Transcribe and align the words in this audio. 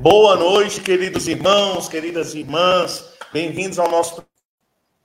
Boa 0.00 0.34
noite, 0.34 0.80
queridos 0.80 1.28
irmãos, 1.28 1.86
queridas 1.86 2.34
irmãs. 2.34 3.04
Bem-vindos 3.34 3.78
ao 3.78 3.90
nosso 3.90 4.24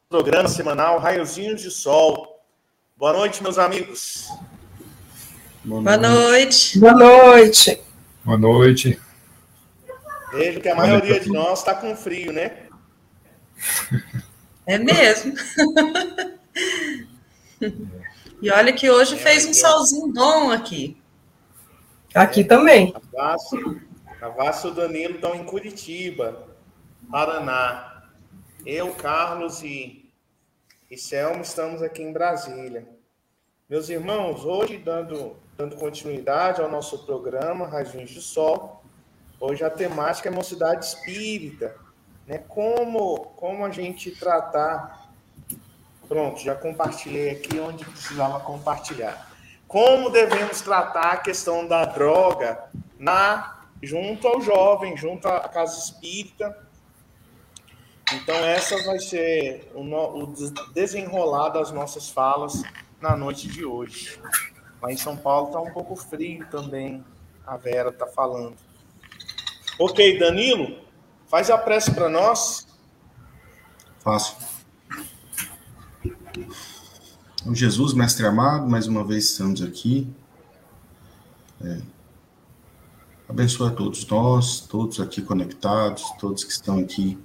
programa 0.07 0.47
semanal 0.47 0.99
Raiozinhos 0.99 1.61
de 1.61 1.69
Sol. 1.69 2.41
Boa 2.95 3.11
noite, 3.11 3.43
meus 3.43 3.57
amigos. 3.57 4.29
Boa 5.65 5.97
noite. 5.97 6.79
Boa 6.79 6.93
noite. 6.93 7.81
Boa 8.23 8.37
noite. 8.37 8.97
Vejo 10.31 10.61
que 10.61 10.69
a 10.69 10.75
maioria 10.75 11.19
de 11.19 11.29
nós 11.29 11.59
está 11.59 11.75
com 11.75 11.93
frio, 11.97 12.31
né? 12.31 12.53
É 14.65 14.79
mesmo. 14.79 15.33
e 18.41 18.49
olha 18.49 18.71
que 18.73 18.89
hoje 18.89 19.17
fez 19.17 19.45
um 19.45 19.53
solzinho 19.53 20.07
bom 20.11 20.49
aqui. 20.51 20.97
Aqui 22.15 22.45
também. 22.45 22.95
Cavasso, 24.25 24.71
Danilo 24.71 25.15
estão 25.15 25.35
em 25.35 25.43
Curitiba, 25.43 26.47
Paraná. 27.11 28.01
Eu, 28.65 28.91
Carlos 28.95 29.61
e, 29.61 30.11
e 30.89 30.97
Selma 30.97 31.41
estamos 31.41 31.83
aqui 31.83 32.01
em 32.01 32.11
Brasília. 32.11 32.87
Meus 33.69 33.87
irmãos, 33.87 34.43
hoje 34.43 34.79
dando, 34.79 35.37
dando 35.55 35.75
continuidade 35.75 36.59
ao 36.59 36.71
nosso 36.71 37.05
programa 37.05 37.67
Rajinhos 37.67 38.09
de 38.09 38.19
Sol, 38.19 38.83
hoje 39.39 39.63
a 39.63 39.69
temática 39.69 40.27
é 40.27 40.31
mocidade 40.31 40.85
espírita, 40.85 41.75
né? 42.25 42.39
Como, 42.47 43.19
como 43.35 43.63
a 43.63 43.69
gente 43.69 44.09
tratar. 44.09 45.07
Pronto, 46.07 46.39
já 46.39 46.55
compartilhei 46.55 47.29
aqui 47.29 47.59
onde 47.59 47.85
precisava 47.85 48.39
compartilhar 48.39 49.35
como 49.67 50.11
devemos 50.11 50.61
tratar 50.61 51.13
a 51.13 51.17
questão 51.17 51.67
da 51.67 51.85
droga 51.85 52.65
na 52.99 53.54
junto 53.85 54.27
ao 54.27 54.41
jovem, 54.41 54.97
junto 54.97 55.27
à 55.27 55.47
casa 55.47 55.77
espírita. 55.77 56.65
Então, 58.13 58.35
essa 58.35 58.81
vai 58.83 58.99
ser 58.99 59.71
o, 59.73 59.81
o 59.81 60.33
desenrolar 60.73 61.49
das 61.49 61.71
nossas 61.71 62.09
falas 62.09 62.61
na 63.01 63.15
noite 63.15 63.47
de 63.47 63.65
hoje. 63.65 64.19
Lá 64.81 64.91
em 64.91 64.97
São 64.97 65.17
Paulo 65.17 65.47
está 65.47 65.59
um 65.59 65.71
pouco 65.71 65.95
frio 65.95 66.45
também, 66.49 67.03
a 67.45 67.57
Vera 67.57 67.89
está 67.89 68.05
falando. 68.05 68.55
Ok, 69.79 70.19
Danilo, 70.19 70.79
faz 71.27 71.49
a 71.49 71.57
prece 71.57 71.91
para 71.91 72.07
nós. 72.07 72.67
Faço. 73.99 74.37
Então, 77.41 77.53
Jesus, 77.53 77.93
Mestre 77.93 78.25
amado, 78.25 78.67
mais 78.67 78.87
uma 78.87 79.03
vez 79.03 79.31
estamos 79.31 79.61
aqui. 79.61 80.07
É, 81.63 81.81
abençoa 83.27 83.71
todos 83.71 84.05
nós, 84.07 84.61
todos 84.61 84.99
aqui 84.99 85.21
conectados, 85.21 86.03
todos 86.19 86.43
que 86.43 86.51
estão 86.51 86.79
aqui 86.79 87.17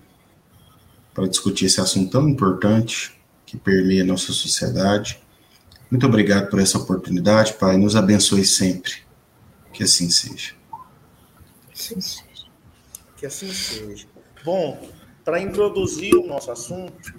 para 1.13 1.27
discutir 1.29 1.67
esse 1.67 1.81
assunto 1.81 2.11
tão 2.11 2.29
importante 2.29 3.21
que 3.45 3.57
permeia 3.57 4.03
a 4.03 4.07
nossa 4.07 4.33
sociedade. 4.33 5.21
Muito 5.91 6.07
obrigado 6.07 6.49
por 6.49 6.61
essa 6.61 6.79
oportunidade, 6.79 7.55
Pai. 7.55 7.77
Nos 7.77 7.97
abençoe 7.97 8.45
sempre. 8.45 8.93
Que 9.73 9.83
assim 9.83 10.09
seja. 10.09 10.55
Que 11.69 11.75
assim 11.75 12.01
seja. 12.01 12.47
Que 13.17 13.27
assim 13.27 13.53
seja. 13.53 14.07
Bom, 14.45 14.89
para 15.25 15.41
introduzir 15.41 16.15
o 16.15 16.27
nosso 16.27 16.51
assunto, 16.51 17.13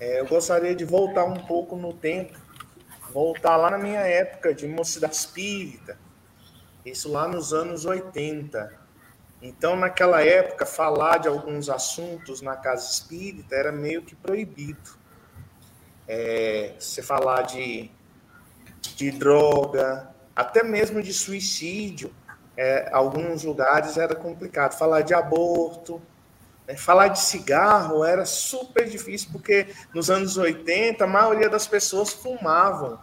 é, 0.00 0.20
eu 0.20 0.26
gostaria 0.26 0.74
de 0.74 0.84
voltar 0.84 1.24
um 1.24 1.46
pouco 1.46 1.76
no 1.76 1.92
tempo, 1.92 2.36
voltar 3.12 3.56
lá 3.56 3.70
na 3.70 3.78
minha 3.78 4.00
época 4.00 4.54
de 4.54 4.66
mocidade 4.66 5.14
espírita, 5.14 5.98
isso 6.84 7.10
lá 7.10 7.28
nos 7.28 7.52
anos 7.52 7.84
80. 7.84 8.80
Então, 9.40 9.76
naquela 9.76 10.24
época, 10.24 10.64
falar 10.64 11.18
de 11.18 11.28
alguns 11.28 11.68
assuntos 11.68 12.40
na 12.42 12.56
casa 12.56 12.90
espírita 12.90 13.54
era 13.54 13.72
meio 13.72 14.02
que 14.02 14.14
proibido. 14.14 14.90
É, 16.06 16.74
você 16.78 17.02
falar 17.02 17.42
de, 17.42 17.90
de 18.96 19.10
droga, 19.10 20.10
até 20.34 20.62
mesmo 20.62 21.02
de 21.02 21.12
suicídio, 21.12 22.12
é, 22.56 22.88
alguns 22.92 23.44
lugares 23.44 23.96
era 23.96 24.14
complicado. 24.14 24.78
Falar 24.78 25.02
de 25.02 25.14
aborto, 25.14 26.00
né? 26.66 26.76
Falar 26.76 27.08
de 27.08 27.20
cigarro 27.20 28.04
era 28.04 28.24
super 28.24 28.88
difícil, 28.88 29.28
porque 29.32 29.68
nos 29.94 30.10
anos 30.10 30.36
80 30.36 31.04
a 31.04 31.06
maioria 31.06 31.48
das 31.48 31.66
pessoas 31.66 32.12
fumavam. 32.12 32.98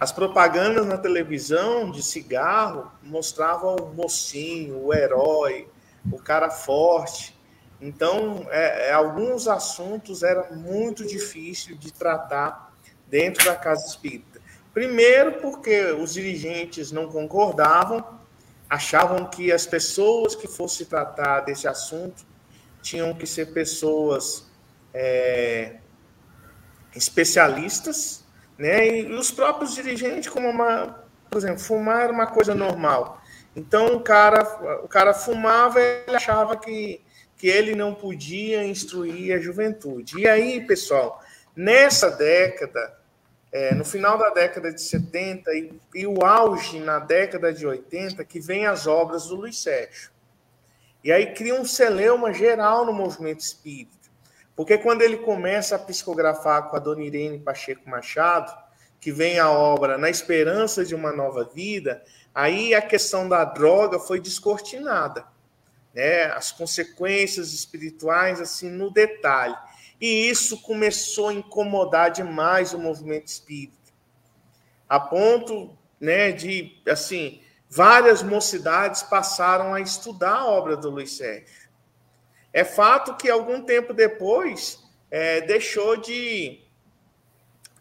As 0.00 0.10
propagandas 0.10 0.86
na 0.86 0.96
televisão 0.96 1.90
de 1.90 2.02
cigarro 2.02 2.90
mostravam 3.02 3.76
o 3.76 3.94
mocinho, 3.94 4.82
o 4.82 4.94
herói, 4.94 5.68
o 6.10 6.16
cara 6.16 6.48
forte. 6.48 7.38
Então, 7.78 8.46
é, 8.48 8.88
é, 8.88 8.92
alguns 8.92 9.46
assuntos 9.46 10.22
era 10.22 10.50
muito 10.52 11.06
difícil 11.06 11.76
de 11.76 11.92
tratar 11.92 12.74
dentro 13.08 13.44
da 13.44 13.54
casa 13.54 13.86
espírita. 13.86 14.40
Primeiro, 14.72 15.32
porque 15.34 15.92
os 15.92 16.14
dirigentes 16.14 16.90
não 16.90 17.06
concordavam, 17.06 18.02
achavam 18.70 19.26
que 19.26 19.52
as 19.52 19.66
pessoas 19.66 20.34
que 20.34 20.48
fossem 20.48 20.86
tratar 20.86 21.40
desse 21.40 21.68
assunto 21.68 22.24
tinham 22.80 23.12
que 23.12 23.26
ser 23.26 23.52
pessoas 23.52 24.46
é, 24.94 25.76
especialistas, 26.96 28.24
né? 28.60 28.86
E 28.86 29.12
os 29.14 29.30
próprios 29.30 29.74
dirigentes, 29.74 30.28
como 30.28 30.46
uma, 30.48 31.02
por 31.30 31.38
exemplo, 31.38 31.58
fumar 31.58 32.02
era 32.02 32.12
uma 32.12 32.26
coisa 32.26 32.54
normal. 32.54 33.22
Então 33.56 33.96
o 33.96 34.00
cara, 34.00 34.42
o 34.84 34.88
cara 34.88 35.14
fumava, 35.14 35.80
ele 35.80 36.14
achava 36.14 36.56
que, 36.56 37.00
que 37.38 37.48
ele 37.48 37.74
não 37.74 37.94
podia 37.94 38.62
instruir 38.62 39.34
a 39.34 39.40
juventude. 39.40 40.20
E 40.20 40.28
aí, 40.28 40.60
pessoal, 40.66 41.22
nessa 41.56 42.10
década, 42.10 42.98
é, 43.50 43.74
no 43.74 43.84
final 43.84 44.18
da 44.18 44.28
década 44.28 44.70
de 44.70 44.82
70 44.82 45.50
e, 45.54 45.80
e 45.94 46.06
o 46.06 46.22
auge 46.22 46.78
na 46.80 46.98
década 46.98 47.52
de 47.52 47.66
80, 47.66 48.22
que 48.26 48.40
vem 48.40 48.66
as 48.66 48.86
obras 48.86 49.28
do 49.28 49.36
Luiz 49.36 49.58
Sérgio. 49.58 50.10
E 51.02 51.10
aí 51.10 51.32
cria 51.32 51.54
um 51.54 51.64
celeuma 51.64 52.30
geral 52.30 52.84
no 52.84 52.92
movimento 52.92 53.40
espírita. 53.40 53.99
Porque 54.60 54.76
quando 54.76 55.00
ele 55.00 55.16
começa 55.16 55.74
a 55.74 55.78
psicografar 55.78 56.68
com 56.68 56.76
a 56.76 56.78
dona 56.78 57.00
Irene 57.00 57.38
Pacheco 57.38 57.88
Machado, 57.88 58.54
que 59.00 59.10
vem 59.10 59.38
a 59.38 59.50
obra 59.50 59.96
Na 59.96 60.10
Esperança 60.10 60.84
de 60.84 60.94
uma 60.94 61.10
Nova 61.12 61.44
Vida, 61.44 62.04
aí 62.34 62.74
a 62.74 62.82
questão 62.82 63.26
da 63.26 63.42
droga 63.42 63.98
foi 63.98 64.20
descortinada. 64.20 65.24
Né? 65.94 66.24
As 66.24 66.52
consequências 66.52 67.54
espirituais, 67.54 68.38
assim, 68.38 68.68
no 68.68 68.90
detalhe. 68.90 69.56
E 69.98 70.28
isso 70.28 70.60
começou 70.60 71.30
a 71.30 71.32
incomodar 71.32 72.10
demais 72.10 72.74
o 72.74 72.78
movimento 72.78 73.28
espírita. 73.28 73.78
A 74.86 75.00
ponto 75.00 75.74
né, 75.98 76.32
de, 76.32 76.82
assim, 76.86 77.40
várias 77.66 78.22
mocidades 78.22 79.02
passaram 79.04 79.72
a 79.72 79.80
estudar 79.80 80.34
a 80.34 80.46
obra 80.46 80.76
do 80.76 80.90
Luiz 80.90 81.12
Sérgio. 81.12 81.46
É 82.52 82.64
fato 82.64 83.16
que 83.16 83.30
algum 83.30 83.62
tempo 83.62 83.92
depois 83.92 84.82
é, 85.10 85.40
deixou 85.42 85.96
de 85.96 86.60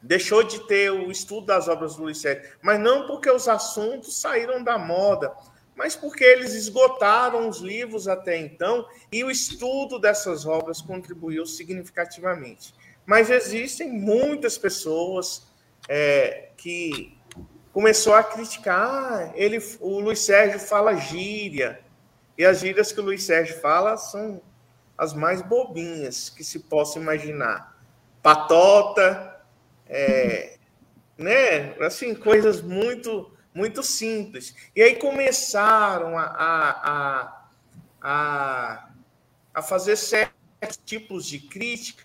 deixou 0.02 0.44
de 0.44 0.66
ter 0.66 0.92
o 0.92 1.12
estudo 1.12 1.48
das 1.48 1.68
obras 1.68 1.96
do 1.98 2.14
Sérgio, 2.16 2.50
mas 2.62 2.80
não 2.80 3.06
porque 3.06 3.30
os 3.30 3.50
assuntos 3.50 4.22
saíram 4.22 4.64
da 4.64 4.78
moda, 4.78 5.36
mas 5.76 5.94
porque 5.94 6.24
eles 6.24 6.54
esgotaram 6.54 7.50
os 7.50 7.60
livros 7.60 8.08
até 8.08 8.38
então 8.38 8.88
e 9.12 9.24
o 9.24 9.32
estudo 9.32 10.00
dessas 10.00 10.46
obras 10.46 10.82
contribuiu 10.82 11.46
significativamente. 11.46 12.74
Mas 13.06 13.30
existem 13.30 13.92
muitas 13.92 14.58
pessoas 14.58 15.48
é, 15.88 16.50
que 16.56 17.18
começou 17.72 18.14
a 18.14 18.24
criticar. 18.24 18.78
Ah, 18.78 19.32
ele, 19.36 19.58
o 19.80 20.00
Luiz 20.00 20.20
Sérgio 20.20 20.60
fala 20.60 20.96
gíria. 20.96 21.80
E 22.38 22.46
as 22.46 22.60
gírias 22.60 22.92
que 22.92 23.00
o 23.00 23.04
Luiz 23.04 23.24
Sérgio 23.24 23.60
fala 23.60 23.98
são 23.98 24.42
as 25.00 25.14
mais 25.14 25.42
bobinhas 25.42 26.30
que 26.30 26.44
se 26.44 26.60
possa 26.60 27.00
imaginar. 27.00 27.82
Patota, 28.22 29.42
é, 29.88 30.58
né? 31.18 31.74
Assim, 31.80 32.14
coisas 32.14 32.62
muito, 32.62 33.32
muito 33.54 33.82
simples. 33.82 34.54
E 34.76 34.84
aí 34.84 34.98
começaram 34.98 36.18
a, 36.18 36.26
a, 36.26 37.48
a, 38.02 38.90
a 39.54 39.62
fazer 39.62 39.96
certos 39.96 40.78
tipos 40.86 41.26
de 41.26 41.40
crítica, 41.40 42.04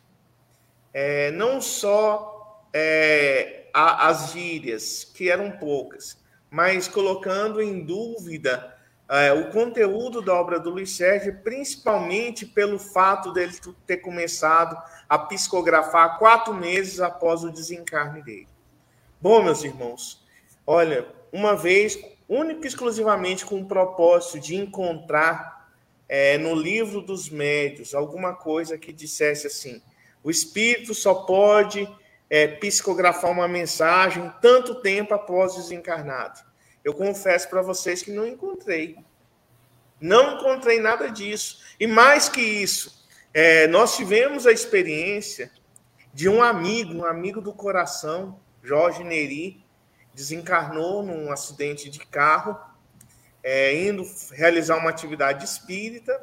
é, 0.92 1.32
não 1.32 1.60
só 1.60 2.64
é, 2.72 3.68
a, 3.74 4.06
as 4.06 4.30
gírias, 4.30 5.02
que 5.02 5.28
eram 5.28 5.50
poucas, 5.50 6.22
mas 6.48 6.86
colocando 6.86 7.60
em 7.60 7.84
dúvida 7.84 8.73
é, 9.08 9.32
o 9.32 9.50
conteúdo 9.50 10.22
da 10.22 10.34
obra 10.34 10.58
do 10.58 10.70
Luiz 10.70 10.96
Sérgio, 10.96 11.40
principalmente 11.42 12.46
pelo 12.46 12.78
fato 12.78 13.32
dele 13.32 13.52
ter 13.86 13.98
começado 13.98 14.76
a 15.08 15.18
psicografar 15.18 16.18
quatro 16.18 16.54
meses 16.54 17.00
após 17.00 17.44
o 17.44 17.50
desencarne 17.50 18.22
dele. 18.22 18.48
Bom, 19.20 19.42
meus 19.42 19.62
irmãos, 19.62 20.24
olha, 20.66 21.06
uma 21.32 21.54
vez, 21.54 21.98
única 22.28 22.64
e 22.64 22.68
exclusivamente 22.68 23.44
com 23.44 23.60
o 23.60 23.66
propósito 23.66 24.40
de 24.40 24.56
encontrar 24.56 25.68
é, 26.08 26.38
no 26.38 26.54
livro 26.54 27.00
dos 27.00 27.28
médios 27.28 27.94
alguma 27.94 28.34
coisa 28.34 28.78
que 28.78 28.92
dissesse 28.92 29.46
assim: 29.46 29.82
o 30.22 30.30
espírito 30.30 30.94
só 30.94 31.14
pode 31.14 31.88
é, 32.30 32.46
psicografar 32.46 33.30
uma 33.30 33.48
mensagem 33.48 34.32
tanto 34.40 34.76
tempo 34.76 35.12
após 35.14 35.54
desencarnado. 35.54 36.40
Eu 36.84 36.92
confesso 36.92 37.48
para 37.48 37.62
vocês 37.62 38.02
que 38.02 38.12
não 38.12 38.26
encontrei. 38.26 38.98
Não 40.00 40.34
encontrei 40.34 40.78
nada 40.78 41.10
disso. 41.10 41.60
E 41.80 41.86
mais 41.86 42.28
que 42.28 42.40
isso, 42.40 43.06
é, 43.32 43.66
nós 43.66 43.96
tivemos 43.96 44.46
a 44.46 44.52
experiência 44.52 45.50
de 46.12 46.28
um 46.28 46.42
amigo, 46.42 46.94
um 46.94 47.04
amigo 47.04 47.40
do 47.40 47.52
coração, 47.52 48.38
Jorge 48.62 49.02
Neri, 49.02 49.64
desencarnou 50.14 51.02
num 51.02 51.32
acidente 51.32 51.90
de 51.90 51.98
carro, 51.98 52.56
é, 53.42 53.74
indo 53.82 54.06
realizar 54.32 54.76
uma 54.76 54.90
atividade 54.90 55.44
espírita. 55.44 56.14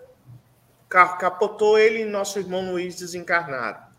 O 0.85 0.87
carro 0.87 1.17
capotou 1.17 1.77
ele 1.77 2.01
e 2.01 2.05
nosso 2.05 2.39
irmão 2.39 2.71
Luiz 2.71 2.95
desencarnaram. 2.95 3.90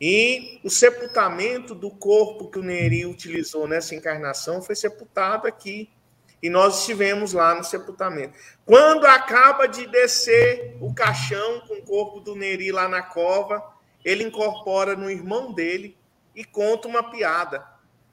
E 0.00 0.60
o 0.62 0.70
sepultamento 0.70 1.74
do 1.74 1.90
corpo 1.90 2.48
que 2.48 2.58
o 2.58 2.62
Neri 2.62 3.04
utilizou 3.04 3.66
nessa 3.66 3.94
encarnação 3.94 4.62
foi 4.62 4.76
sepultado 4.76 5.46
aqui. 5.46 5.90
E 6.40 6.48
nós 6.48 6.80
estivemos 6.80 7.32
lá 7.32 7.54
no 7.54 7.64
sepultamento. 7.64 8.38
Quando 8.64 9.06
acaba 9.06 9.66
de 9.66 9.86
descer 9.88 10.76
o 10.80 10.94
caixão 10.94 11.60
com 11.66 11.74
o 11.74 11.82
corpo 11.82 12.20
do 12.20 12.36
Neri 12.36 12.70
lá 12.70 12.88
na 12.88 13.02
cova, 13.02 13.60
ele 14.04 14.22
incorpora 14.22 14.94
no 14.94 15.10
irmão 15.10 15.52
dele 15.52 15.96
e 16.36 16.44
conta 16.44 16.86
uma 16.86 17.10
piada. 17.10 17.66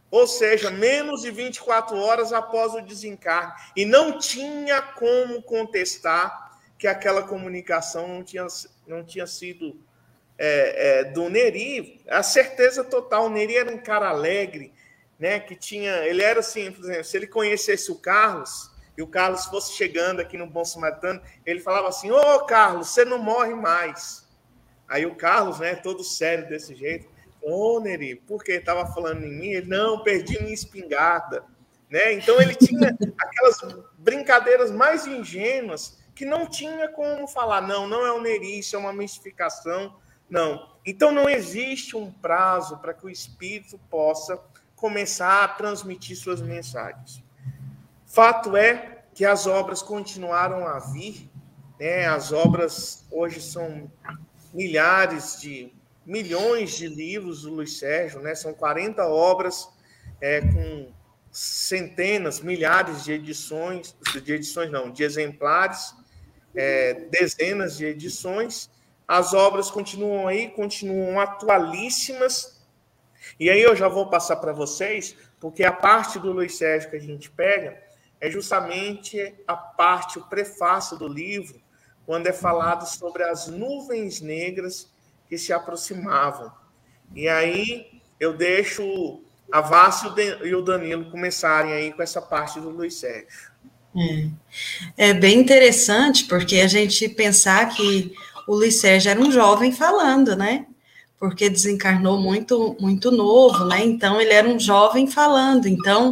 Ou 0.10 0.26
seja, 0.26 0.72
menos 0.72 1.22
de 1.22 1.30
24 1.30 1.96
horas 1.98 2.34
após 2.34 2.74
o 2.74 2.82
desencarne. 2.82 3.54
E 3.76 3.86
não 3.86 4.18
tinha 4.18 4.82
como 4.82 5.44
contestar 5.44 6.60
que 6.80 6.88
aquela 6.88 7.24
comunicação 7.24 8.08
não 8.08 8.24
tinha, 8.24 8.48
não 8.88 9.04
tinha 9.04 9.28
sido 9.28 9.80
é, 10.38 11.00
é, 11.00 11.04
do 11.06 11.30
Neri, 11.30 12.02
a 12.08 12.22
certeza 12.22 12.84
total. 12.84 13.26
O 13.26 13.30
Neri 13.30 13.56
era 13.56 13.72
um 13.72 13.78
cara 13.78 14.10
alegre, 14.10 14.74
né? 15.20 15.40
Que 15.40 15.56
tinha. 15.56 16.06
Ele 16.06 16.22
era 16.22 16.40
assim, 16.40 16.72
por 16.72 16.84
exemplo, 16.84 17.04
se 17.04 17.18
ele 17.18 17.28
conhecesse 17.28 17.92
o 17.92 17.96
Carlos 17.96 18.72
e 18.98 19.02
o 19.02 19.08
Carlos 19.08 19.46
fosse 19.46 19.74
chegando 19.74 20.20
aqui 20.20 20.38
no 20.38 20.48
Bom 20.48 20.66
Samaritano, 20.66 21.22
ele 21.46 21.60
falava 21.60 21.88
assim: 21.88 22.12
Ô 22.12 22.20
oh, 22.20 22.46
Carlos, 22.46 22.90
você 22.90 23.06
não 23.06 23.18
morre 23.18 23.54
mais. 23.54 24.26
Aí 24.88 25.06
o 25.06 25.16
Carlos, 25.16 25.60
né, 25.60 25.76
todo 25.76 26.04
sério 26.04 26.48
desse 26.48 26.76
jeito, 26.76 27.08
ô 27.42 27.78
oh, 27.78 27.80
Neri, 27.80 28.16
por 28.16 28.44
que 28.44 28.52
estava 28.52 28.86
falando 28.94 29.24
em 29.24 29.32
mim? 29.32 29.50
Ele, 29.50 29.68
não, 29.68 30.04
perdi 30.04 30.40
minha 30.40 30.54
espingarda. 30.54 31.44
Né? 31.90 32.14
Então 32.14 32.40
ele 32.42 32.56
tinha 32.56 32.90
aquelas 33.18 33.58
brincadeiras 33.98 34.72
mais 34.72 35.08
ingênuas 35.08 35.98
que 36.14 36.26
não 36.26 36.48
tinha 36.48 36.88
como 36.90 37.28
falar, 37.28 37.62
não, 37.62 37.88
não 37.88 38.06
é 38.06 38.12
o 38.12 38.22
Neri, 38.22 38.60
isso 38.60 38.76
é 38.76 38.80
uma 38.80 38.94
mistificação, 38.94 39.96
não. 40.30 40.76
Então 40.86 41.12
não 41.12 41.30
existe 41.30 41.96
um 41.96 42.12
prazo 42.12 42.78
para 42.78 42.94
que 42.94 43.06
o 43.06 43.10
espírito 43.10 43.80
possa 43.90 44.40
começar 44.76 45.44
a 45.44 45.48
transmitir 45.48 46.16
suas 46.18 46.42
mensagens. 46.42 47.24
Fato 48.06 48.56
é 48.56 49.04
que 49.14 49.26
as 49.26 49.48
obras 49.48 49.82
continuaram 49.82 50.68
a 50.68 50.80
vir, 50.80 51.30
né? 51.80 52.06
As 52.06 52.32
obras 52.32 53.06
hoje 53.10 53.42
são 53.42 53.92
milhares 54.54 55.40
de 55.42 55.74
milhões 56.06 56.78
de 56.78 56.88
livros 56.88 57.42
do 57.42 57.52
Luiz 57.52 57.80
Sérgio, 57.80 58.22
né? 58.22 58.36
São 58.36 58.54
40 58.54 59.06
obras 59.08 59.68
é, 60.22 60.42
com 60.42 60.92
centenas, 61.32 62.40
milhares 62.40 63.04
de 63.04 63.12
edições, 63.12 63.96
de 64.24 64.34
edições 64.34 64.72
não, 64.72 64.92
de 64.92 65.04
exemplares, 65.04 65.94
é, 66.56 66.94
dezenas 67.10 67.76
de 67.78 67.86
edições 67.86 68.70
as 69.08 69.34
obras 69.34 69.70
continuam 69.70 70.28
aí, 70.28 70.50
continuam 70.50 71.20
atualíssimas. 71.20 72.62
E 73.40 73.50
aí 73.50 73.62
eu 73.62 73.76
já 73.76 73.88
vou 73.88 74.10
passar 74.10 74.38
para 74.38 74.54
vocês, 74.54 75.16
porque 75.40 75.64
a 75.64 75.72
parte 75.72 76.20
do 76.20 76.32
Luiz 76.32 76.58
Sérgio 76.58 76.90
que 76.90 76.96
a 76.96 77.02
gente 77.02 77.30
pega 77.30 77.82
é 78.20 78.30
justamente 78.30 79.34
a 79.48 79.56
parte, 79.56 80.18
o 80.18 80.24
prefácio 80.24 80.98
do 80.98 81.08
livro, 81.08 81.62
quando 82.06 82.28
é 82.28 82.34
falado 82.34 82.86
sobre 82.88 83.24
as 83.24 83.48
nuvens 83.48 84.22
negras 84.22 84.92
que 85.28 85.38
se 85.38 85.52
aproximavam. 85.52 86.52
E 87.14 87.28
aí 87.28 88.02
eu 88.20 88.34
deixo 88.34 89.22
a 89.52 89.62
Vássia 89.62 90.12
e 90.44 90.56
o 90.56 90.62
Danilo 90.62 91.12
começarem 91.12 91.74
aí 91.74 91.94
com 91.94 92.02
essa 92.02 92.22
parte 92.22 92.60
do 92.60 92.70
Luiz 92.70 92.96
Sérgio. 92.96 93.54
É, 94.98 95.10
é 95.10 95.14
bem 95.14 95.40
interessante, 95.40 96.26
porque 96.26 96.60
a 96.60 96.68
gente 96.68 97.08
pensar 97.10 97.70
que 97.70 98.14
o 98.48 98.56
Luiz 98.56 98.80
Sérgio 98.80 99.12
era 99.12 99.20
um 99.20 99.32
jovem 99.32 99.72
falando, 99.72 100.36
né? 100.36 100.66
Porque 101.20 101.50
desencarnou 101.50 102.20
muito, 102.20 102.76
muito 102.80 103.12
novo, 103.12 103.66
né? 103.66 103.84
Então 103.84 104.22
ele 104.22 104.34
era 104.34 104.48
um 104.48 104.60
jovem 104.60 105.08
falando. 105.08 105.68
Então, 105.68 106.12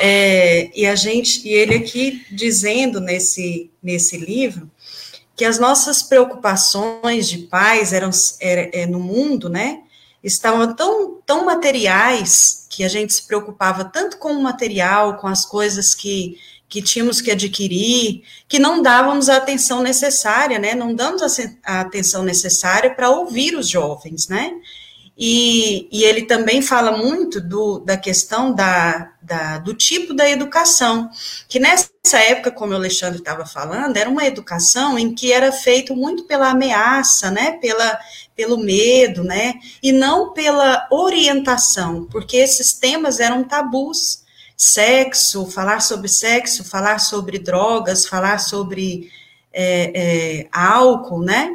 é, 0.00 0.70
e 0.74 0.86
a 0.86 0.94
gente, 0.94 1.46
e 1.46 1.52
ele 1.52 1.74
aqui 1.74 2.24
dizendo 2.30 3.00
nesse, 3.00 3.70
nesse 3.82 4.16
livro 4.16 4.70
que 5.36 5.44
as 5.44 5.58
nossas 5.58 6.02
preocupações 6.02 7.28
de 7.28 7.38
pais 7.38 7.92
eram 7.94 8.10
era, 8.40 8.70
é, 8.74 8.86
no 8.86 9.00
mundo, 9.00 9.48
né? 9.48 9.80
Estavam 10.22 10.74
tão, 10.74 11.18
tão 11.24 11.44
materiais 11.44 12.66
que 12.68 12.84
a 12.84 12.88
gente 12.88 13.12
se 13.12 13.26
preocupava 13.26 13.84
tanto 13.84 14.18
com 14.18 14.32
o 14.32 14.42
material, 14.42 15.16
com 15.16 15.26
as 15.26 15.44
coisas 15.46 15.94
que 15.94 16.38
que 16.70 16.80
tínhamos 16.80 17.20
que 17.20 17.32
adquirir, 17.32 18.22
que 18.48 18.60
não 18.60 18.80
dávamos 18.80 19.28
a 19.28 19.38
atenção 19.38 19.82
necessária, 19.82 20.56
né? 20.56 20.72
Não 20.72 20.94
damos 20.94 21.20
a, 21.64 21.80
atenção 21.80 22.22
necessária 22.22 22.94
para 22.94 23.10
ouvir 23.10 23.56
os 23.56 23.68
jovens, 23.68 24.28
né? 24.28 24.52
E, 25.22 25.86
e, 25.92 26.02
ele 26.02 26.22
também 26.22 26.62
fala 26.62 26.96
muito 26.96 27.42
do, 27.42 27.80
da 27.80 27.94
questão 27.94 28.54
da, 28.54 29.12
da, 29.20 29.58
do 29.58 29.74
tipo 29.74 30.14
da 30.14 30.26
educação, 30.26 31.10
que 31.46 31.60
nessa 31.60 32.18
época, 32.18 32.50
como 32.50 32.72
o 32.72 32.76
Alexandre 32.76 33.18
estava 33.18 33.44
falando, 33.44 33.98
era 33.98 34.08
uma 34.08 34.24
educação 34.24 34.98
em 34.98 35.14
que 35.14 35.30
era 35.30 35.52
feito 35.52 35.94
muito 35.94 36.24
pela 36.24 36.48
ameaça, 36.48 37.30
né, 37.30 37.52
pela, 37.60 38.00
pelo 38.34 38.56
medo, 38.56 39.22
né, 39.22 39.56
e 39.82 39.92
não 39.92 40.32
pela 40.32 40.88
orientação, 40.90 42.06
porque 42.10 42.38
esses 42.38 42.72
temas 42.72 43.20
eram 43.20 43.44
tabus, 43.44 44.24
sexo, 44.56 45.44
falar 45.50 45.80
sobre 45.80 46.08
sexo, 46.08 46.64
falar 46.64 46.98
sobre 46.98 47.38
drogas, 47.38 48.06
falar 48.06 48.38
sobre 48.38 49.10
é, 49.52 49.92
é, 50.42 50.48
álcool, 50.50 51.22
né? 51.22 51.50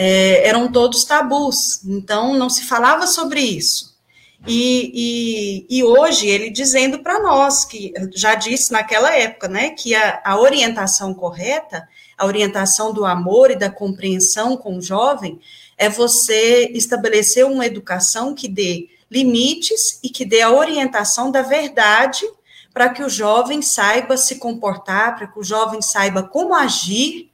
É, 0.00 0.46
eram 0.46 0.70
todos 0.70 1.04
tabus, 1.04 1.84
então 1.84 2.34
não 2.34 2.48
se 2.48 2.64
falava 2.64 3.06
sobre 3.06 3.40
isso. 3.40 3.98
E, 4.46 5.66
e, 5.68 5.78
e 5.78 5.84
hoje 5.84 6.28
ele 6.28 6.50
dizendo 6.50 7.00
para 7.00 7.20
nós, 7.20 7.64
que 7.64 7.92
já 8.14 8.36
disse 8.36 8.72
naquela 8.72 9.12
época, 9.12 9.48
né, 9.48 9.70
que 9.70 9.94
a, 9.94 10.22
a 10.24 10.38
orientação 10.38 11.12
correta, 11.12 11.88
a 12.16 12.24
orientação 12.24 12.92
do 12.92 13.04
amor 13.04 13.50
e 13.50 13.56
da 13.56 13.68
compreensão 13.68 14.56
com 14.56 14.76
o 14.76 14.82
jovem, 14.82 15.40
é 15.76 15.88
você 15.88 16.70
estabelecer 16.72 17.44
uma 17.44 17.66
educação 17.66 18.34
que 18.34 18.48
dê 18.48 18.88
limites 19.10 19.98
e 20.02 20.08
que 20.08 20.24
dê 20.24 20.42
a 20.42 20.52
orientação 20.52 21.30
da 21.30 21.42
verdade 21.42 22.24
para 22.72 22.90
que 22.90 23.02
o 23.02 23.08
jovem 23.08 23.60
saiba 23.60 24.16
se 24.16 24.36
comportar, 24.36 25.16
para 25.16 25.26
que 25.26 25.38
o 25.38 25.44
jovem 25.44 25.82
saiba 25.82 26.22
como 26.22 26.54
agir, 26.54 27.27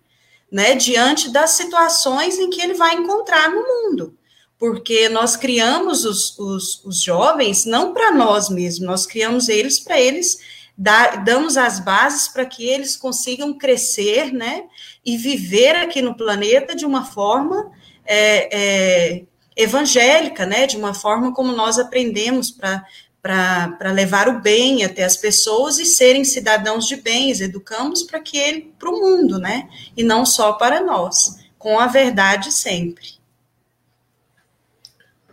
né, 0.54 0.76
diante 0.76 1.30
das 1.30 1.50
situações 1.50 2.38
em 2.38 2.48
que 2.48 2.62
ele 2.62 2.74
vai 2.74 2.94
encontrar 2.94 3.50
no 3.50 3.60
mundo. 3.60 4.16
Porque 4.56 5.08
nós 5.08 5.34
criamos 5.34 6.04
os, 6.04 6.38
os, 6.38 6.84
os 6.84 7.02
jovens 7.02 7.64
não 7.64 7.92
para 7.92 8.12
nós 8.12 8.48
mesmos, 8.48 8.86
nós 8.86 9.04
criamos 9.04 9.48
eles 9.48 9.80
para 9.80 10.00
eles 10.00 10.38
damos 11.24 11.56
as 11.56 11.78
bases 11.78 12.28
para 12.28 12.44
que 12.44 12.68
eles 12.68 12.96
consigam 12.96 13.56
crescer, 13.56 14.32
né, 14.32 14.64
e 15.04 15.16
viver 15.16 15.76
aqui 15.76 16.02
no 16.02 16.16
planeta 16.16 16.74
de 16.74 16.84
uma 16.84 17.04
forma 17.04 17.70
é, 18.04 18.48
é, 18.52 19.24
evangélica, 19.56 20.44
né, 20.44 20.66
de 20.66 20.76
uma 20.76 20.92
forma 20.92 21.32
como 21.32 21.52
nós 21.52 21.78
aprendemos 21.78 22.50
para 22.50 22.84
para 23.24 23.90
levar 23.90 24.28
o 24.28 24.42
bem 24.42 24.84
até 24.84 25.02
as 25.02 25.16
pessoas 25.16 25.78
e 25.78 25.86
serem 25.86 26.24
cidadãos 26.24 26.86
de 26.86 26.96
bens, 26.96 27.40
educamos 27.40 28.02
para 28.02 28.20
que 28.20 28.36
ele 28.36 28.70
para 28.78 28.90
o 28.90 29.00
mundo, 29.00 29.38
né? 29.38 29.66
E 29.96 30.04
não 30.04 30.26
só 30.26 30.52
para 30.52 30.82
nós, 30.82 31.38
com 31.58 31.80
a 31.80 31.86
verdade 31.86 32.52
sempre. 32.52 33.14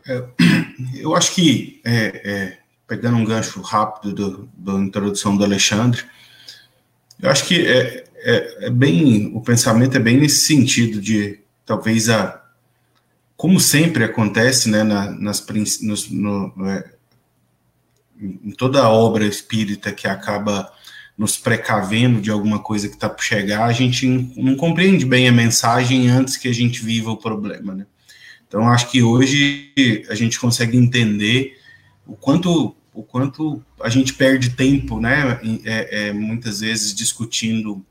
É, 0.07 0.23
eu 0.95 1.13
acho 1.17 1.35
que 1.35 1.81
é, 1.83 2.21
é, 2.23 2.57
pegando 2.87 3.17
um 3.17 3.25
gancho 3.25 3.59
rápido 3.59 4.13
do, 4.13 4.49
da 4.55 4.79
introdução 4.79 5.35
do 5.35 5.43
Alexandre, 5.43 6.05
eu 7.21 7.29
acho 7.29 7.45
que 7.45 7.67
é, 7.67 8.05
é, 8.15 8.67
é, 8.67 8.69
bem 8.69 9.33
o 9.35 9.41
pensamento 9.41 9.97
é 9.97 9.99
bem 9.99 10.15
nesse 10.15 10.45
sentido 10.45 11.01
de 11.01 11.41
talvez 11.65 12.07
a 12.07 12.41
como 13.35 13.59
sempre 13.59 14.05
acontece, 14.05 14.69
né, 14.69 14.81
na, 14.81 15.11
nas 15.11 15.45
nos, 15.81 16.09
no, 16.09 16.53
é, 16.69 17.00
em 18.21 18.51
toda 18.51 18.87
obra 18.87 19.25
espírita 19.25 19.91
que 19.91 20.07
acaba 20.07 20.71
nos 21.17 21.37
precavendo 21.37 22.21
de 22.21 22.31
alguma 22.31 22.59
coisa 22.59 22.87
que 22.87 22.95
está 22.95 23.09
por 23.09 23.23
chegar, 23.23 23.65
a 23.65 23.73
gente 23.73 24.07
não 24.35 24.55
compreende 24.55 25.05
bem 25.05 25.27
a 25.27 25.31
mensagem 25.31 26.09
antes 26.09 26.37
que 26.37 26.47
a 26.47 26.53
gente 26.53 26.83
viva 26.83 27.11
o 27.11 27.17
problema, 27.17 27.75
né? 27.75 27.85
Então, 28.47 28.67
acho 28.67 28.89
que 28.89 29.01
hoje 29.01 29.71
a 30.09 30.15
gente 30.15 30.39
consegue 30.39 30.77
entender 30.77 31.57
o 32.05 32.15
quanto, 32.15 32.75
o 32.93 33.03
quanto 33.03 33.63
a 33.81 33.87
gente 33.87 34.13
perde 34.13 34.49
tempo, 34.51 34.99
né? 34.99 35.39
É, 35.63 36.07
é, 36.07 36.13
muitas 36.13 36.59
vezes 36.59 36.93
discutindo 36.93 37.85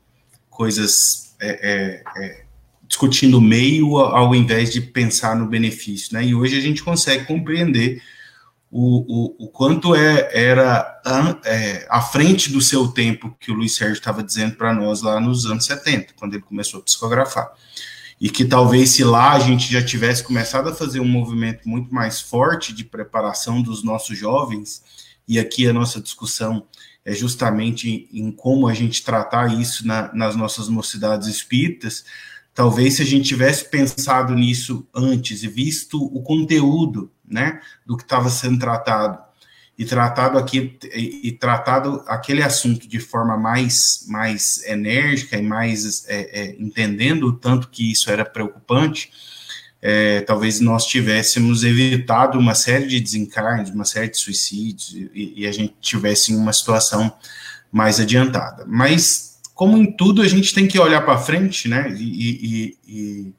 coisas, 0.49 1.35
é, 1.41 2.03
é, 2.17 2.23
é 2.23 2.43
discutindo 2.87 3.37
o 3.37 3.41
meio 3.41 3.97
ao 3.97 4.35
invés 4.35 4.71
de 4.71 4.81
pensar 4.81 5.35
no 5.35 5.47
benefício, 5.47 6.13
né? 6.13 6.25
E 6.25 6.35
hoje 6.35 6.57
a 6.57 6.61
gente 6.61 6.83
consegue 6.83 7.25
compreender 7.25 8.01
o, 8.71 9.35
o, 9.43 9.45
o 9.45 9.47
quanto 9.49 9.93
é, 9.93 10.29
era 10.31 11.01
é, 11.43 11.85
à 11.89 12.01
frente 12.01 12.49
do 12.49 12.61
seu 12.61 12.87
tempo 12.87 13.35
que 13.37 13.51
o 13.51 13.53
Luiz 13.53 13.75
Sérgio 13.75 13.95
estava 13.95 14.23
dizendo 14.23 14.55
para 14.55 14.73
nós 14.73 15.01
lá 15.01 15.19
nos 15.19 15.45
anos 15.45 15.65
70, 15.65 16.13
quando 16.15 16.35
ele 16.35 16.43
começou 16.43 16.79
a 16.79 16.83
psicografar. 16.83 17.51
E 18.19 18.29
que 18.29 18.45
talvez 18.45 18.91
se 18.91 19.03
lá 19.03 19.33
a 19.33 19.39
gente 19.39 19.69
já 19.69 19.83
tivesse 19.83 20.23
começado 20.23 20.69
a 20.69 20.75
fazer 20.75 21.01
um 21.01 21.07
movimento 21.07 21.67
muito 21.67 21.93
mais 21.93 22.21
forte 22.21 22.71
de 22.71 22.85
preparação 22.85 23.61
dos 23.61 23.83
nossos 23.83 24.17
jovens, 24.17 24.81
e 25.27 25.37
aqui 25.37 25.67
a 25.67 25.73
nossa 25.73 25.99
discussão 25.99 26.65
é 27.03 27.13
justamente 27.13 28.07
em 28.13 28.31
como 28.31 28.67
a 28.67 28.73
gente 28.73 29.03
tratar 29.03 29.53
isso 29.59 29.85
na, 29.85 30.13
nas 30.13 30.35
nossas 30.35 30.69
mocidades 30.69 31.27
espíritas, 31.27 32.05
talvez 32.53 32.95
se 32.95 33.01
a 33.01 33.05
gente 33.05 33.27
tivesse 33.27 33.69
pensado 33.69 34.33
nisso 34.33 34.87
antes 34.95 35.43
e 35.43 35.47
visto 35.47 36.01
o 36.01 36.21
conteúdo 36.21 37.11
né, 37.31 37.59
do 37.85 37.97
que 37.97 38.03
estava 38.03 38.29
sendo 38.29 38.59
tratado 38.59 39.17
e 39.77 39.85
tratado 39.85 40.37
aqui 40.37 40.77
e, 40.93 41.31
tratado 41.31 42.03
aquele 42.05 42.43
assunto 42.43 42.87
de 42.87 42.99
forma 42.99 43.35
mais 43.35 44.05
mais 44.07 44.63
enérgica 44.65 45.37
e 45.37 45.41
mais 45.41 46.07
é, 46.07 46.41
é, 46.41 46.55
entendendo 46.59 47.27
o 47.27 47.33
tanto 47.33 47.69
que 47.69 47.91
isso 47.91 48.11
era 48.11 48.23
preocupante, 48.23 49.11
é, 49.81 50.21
talvez 50.21 50.59
nós 50.59 50.85
tivéssemos 50.85 51.63
evitado 51.63 52.37
uma 52.37 52.53
série 52.53 52.85
de 52.85 52.99
desencarnes, 52.99 53.71
uma 53.71 53.85
série 53.85 54.09
de 54.09 54.17
suicídios 54.17 54.93
e, 55.15 55.33
e 55.37 55.47
a 55.47 55.51
gente 55.51 55.73
tivesse 55.81 56.35
uma 56.35 56.53
situação 56.53 57.11
mais 57.71 57.99
adiantada. 57.99 58.65
Mas 58.67 59.39
como 59.55 59.77
em 59.77 59.91
tudo 59.91 60.21
a 60.21 60.27
gente 60.27 60.53
tem 60.53 60.67
que 60.67 60.79
olhar 60.79 61.01
para 61.01 61.17
frente, 61.17 61.67
né? 61.67 61.91
E, 61.97 62.77
e, 62.87 63.33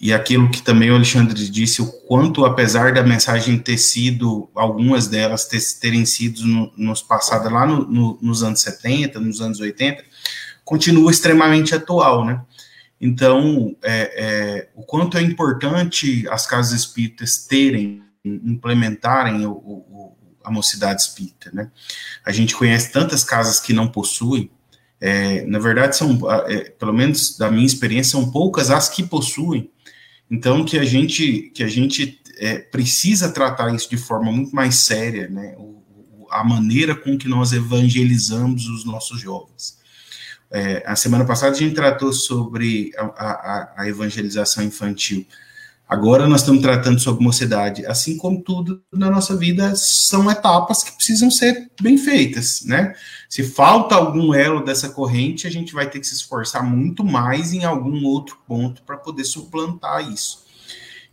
e 0.00 0.12
aquilo 0.12 0.48
que 0.48 0.62
também 0.62 0.90
o 0.90 0.94
Alexandre 0.94 1.48
disse, 1.50 1.82
o 1.82 1.86
quanto, 1.86 2.44
apesar 2.44 2.92
da 2.92 3.02
mensagem 3.02 3.58
ter 3.58 3.78
sido, 3.78 4.48
algumas 4.54 5.08
delas 5.08 5.46
ter, 5.46 5.60
terem 5.80 6.06
sido 6.06 6.46
no, 6.46 6.72
nos 6.76 7.02
passados 7.02 7.50
lá 7.50 7.66
no, 7.66 7.84
no, 7.84 8.18
nos 8.22 8.44
anos 8.44 8.60
70, 8.60 9.18
nos 9.18 9.40
anos 9.40 9.58
80, 9.58 10.04
continua 10.64 11.10
extremamente 11.10 11.74
atual, 11.74 12.24
né? 12.24 12.40
Então, 13.00 13.76
é, 13.82 14.12
é, 14.16 14.68
o 14.74 14.82
quanto 14.82 15.18
é 15.18 15.22
importante 15.22 16.28
as 16.28 16.46
casas 16.46 16.78
espíritas 16.78 17.38
terem, 17.38 18.02
implementarem 18.24 19.46
o, 19.46 19.52
o, 19.52 20.16
a 20.44 20.50
mocidade 20.50 21.02
espírita, 21.02 21.50
né? 21.52 21.70
A 22.24 22.30
gente 22.30 22.54
conhece 22.54 22.92
tantas 22.92 23.24
casas 23.24 23.58
que 23.58 23.72
não 23.72 23.88
possuem, 23.88 24.50
é, 25.00 25.44
na 25.44 25.58
verdade, 25.58 25.96
são, 25.96 26.18
é, 26.46 26.70
pelo 26.70 26.92
menos 26.92 27.36
da 27.36 27.50
minha 27.50 27.66
experiência, 27.66 28.12
são 28.12 28.30
poucas 28.30 28.70
as 28.70 28.88
que 28.88 29.02
possuem, 29.02 29.70
então, 30.30 30.64
que 30.64 30.78
a 30.78 30.84
gente, 30.84 31.50
que 31.54 31.62
a 31.62 31.68
gente 31.68 32.20
é, 32.38 32.58
precisa 32.58 33.30
tratar 33.30 33.74
isso 33.74 33.88
de 33.88 33.96
forma 33.96 34.30
muito 34.30 34.54
mais 34.54 34.76
séria, 34.76 35.28
né? 35.28 35.54
O, 35.58 35.78
a 36.30 36.44
maneira 36.44 36.94
com 36.94 37.16
que 37.16 37.26
nós 37.26 37.52
evangelizamos 37.52 38.66
os 38.68 38.84
nossos 38.84 39.20
jovens. 39.20 39.78
É, 40.50 40.82
a 40.86 40.96
semana 40.96 41.24
passada 41.24 41.56
a 41.56 41.58
gente 41.58 41.74
tratou 41.74 42.12
sobre 42.12 42.90
a, 42.96 43.04
a, 43.04 43.74
a 43.78 43.88
evangelização 43.88 44.62
infantil. 44.64 45.26
Agora 45.88 46.28
nós 46.28 46.42
estamos 46.42 46.60
tratando 46.60 47.00
sobre 47.00 47.24
mocidade. 47.24 47.86
Assim 47.86 48.18
como 48.18 48.42
tudo 48.42 48.82
na 48.92 49.10
nossa 49.10 49.34
vida, 49.34 49.74
são 49.74 50.30
etapas 50.30 50.84
que 50.84 50.92
precisam 50.92 51.30
ser 51.30 51.70
bem 51.80 51.96
feitas, 51.96 52.62
né? 52.66 52.94
Se 53.26 53.42
falta 53.42 53.94
algum 53.94 54.34
elo 54.34 54.62
dessa 54.62 54.90
corrente, 54.90 55.46
a 55.46 55.50
gente 55.50 55.72
vai 55.72 55.88
ter 55.88 55.98
que 55.98 56.06
se 56.06 56.14
esforçar 56.14 56.62
muito 56.62 57.02
mais 57.02 57.54
em 57.54 57.64
algum 57.64 58.04
outro 58.04 58.38
ponto 58.46 58.82
para 58.82 58.98
poder 58.98 59.24
suplantar 59.24 60.12
isso. 60.12 60.44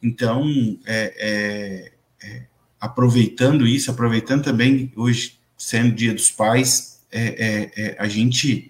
Então, 0.03 0.43
é, 0.85 1.13
é, 1.17 2.27
é, 2.27 2.45
aproveitando 2.79 3.65
isso, 3.65 3.89
aproveitando 3.89 4.43
também 4.43 4.91
hoje 4.95 5.39
sendo 5.57 5.95
Dia 5.95 6.13
dos 6.13 6.29
Pais, 6.31 7.01
é, 7.09 7.21
é, 7.21 7.71
é, 7.77 7.95
a 7.97 8.09
gente 8.09 8.69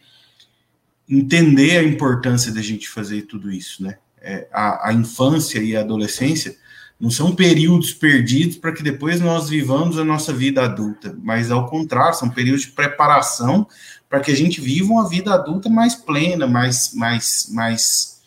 entender 1.09 1.77
a 1.77 1.83
importância 1.83 2.51
da 2.51 2.61
gente 2.61 2.87
fazer 2.87 3.23
tudo 3.23 3.51
isso, 3.51 3.81
né? 3.81 3.97
É, 4.25 4.47
a, 4.51 4.89
a 4.89 4.93
infância 4.93 5.59
e 5.59 5.75
a 5.77 5.81
adolescência 5.81 6.57
não 6.99 7.11
são 7.11 7.35
períodos 7.35 7.93
perdidos 7.93 8.57
para 8.57 8.71
que 8.71 8.81
depois 8.81 9.19
nós 9.19 9.47
vivamos 9.49 9.99
a 9.99 10.03
nossa 10.03 10.33
vida 10.33 10.63
adulta, 10.63 11.15
mas 11.21 11.51
ao 11.51 11.67
contrário, 11.67 12.17
são 12.17 12.29
períodos 12.29 12.61
de 12.61 12.71
preparação 12.71 13.67
para 14.09 14.21
que 14.21 14.31
a 14.31 14.35
gente 14.35 14.61
viva 14.61 14.91
uma 14.91 15.07
vida 15.07 15.33
adulta 15.33 15.69
mais 15.69 15.93
plena, 15.93 16.47
mais, 16.47 16.93
mais, 16.93 17.49
mais, 17.51 18.21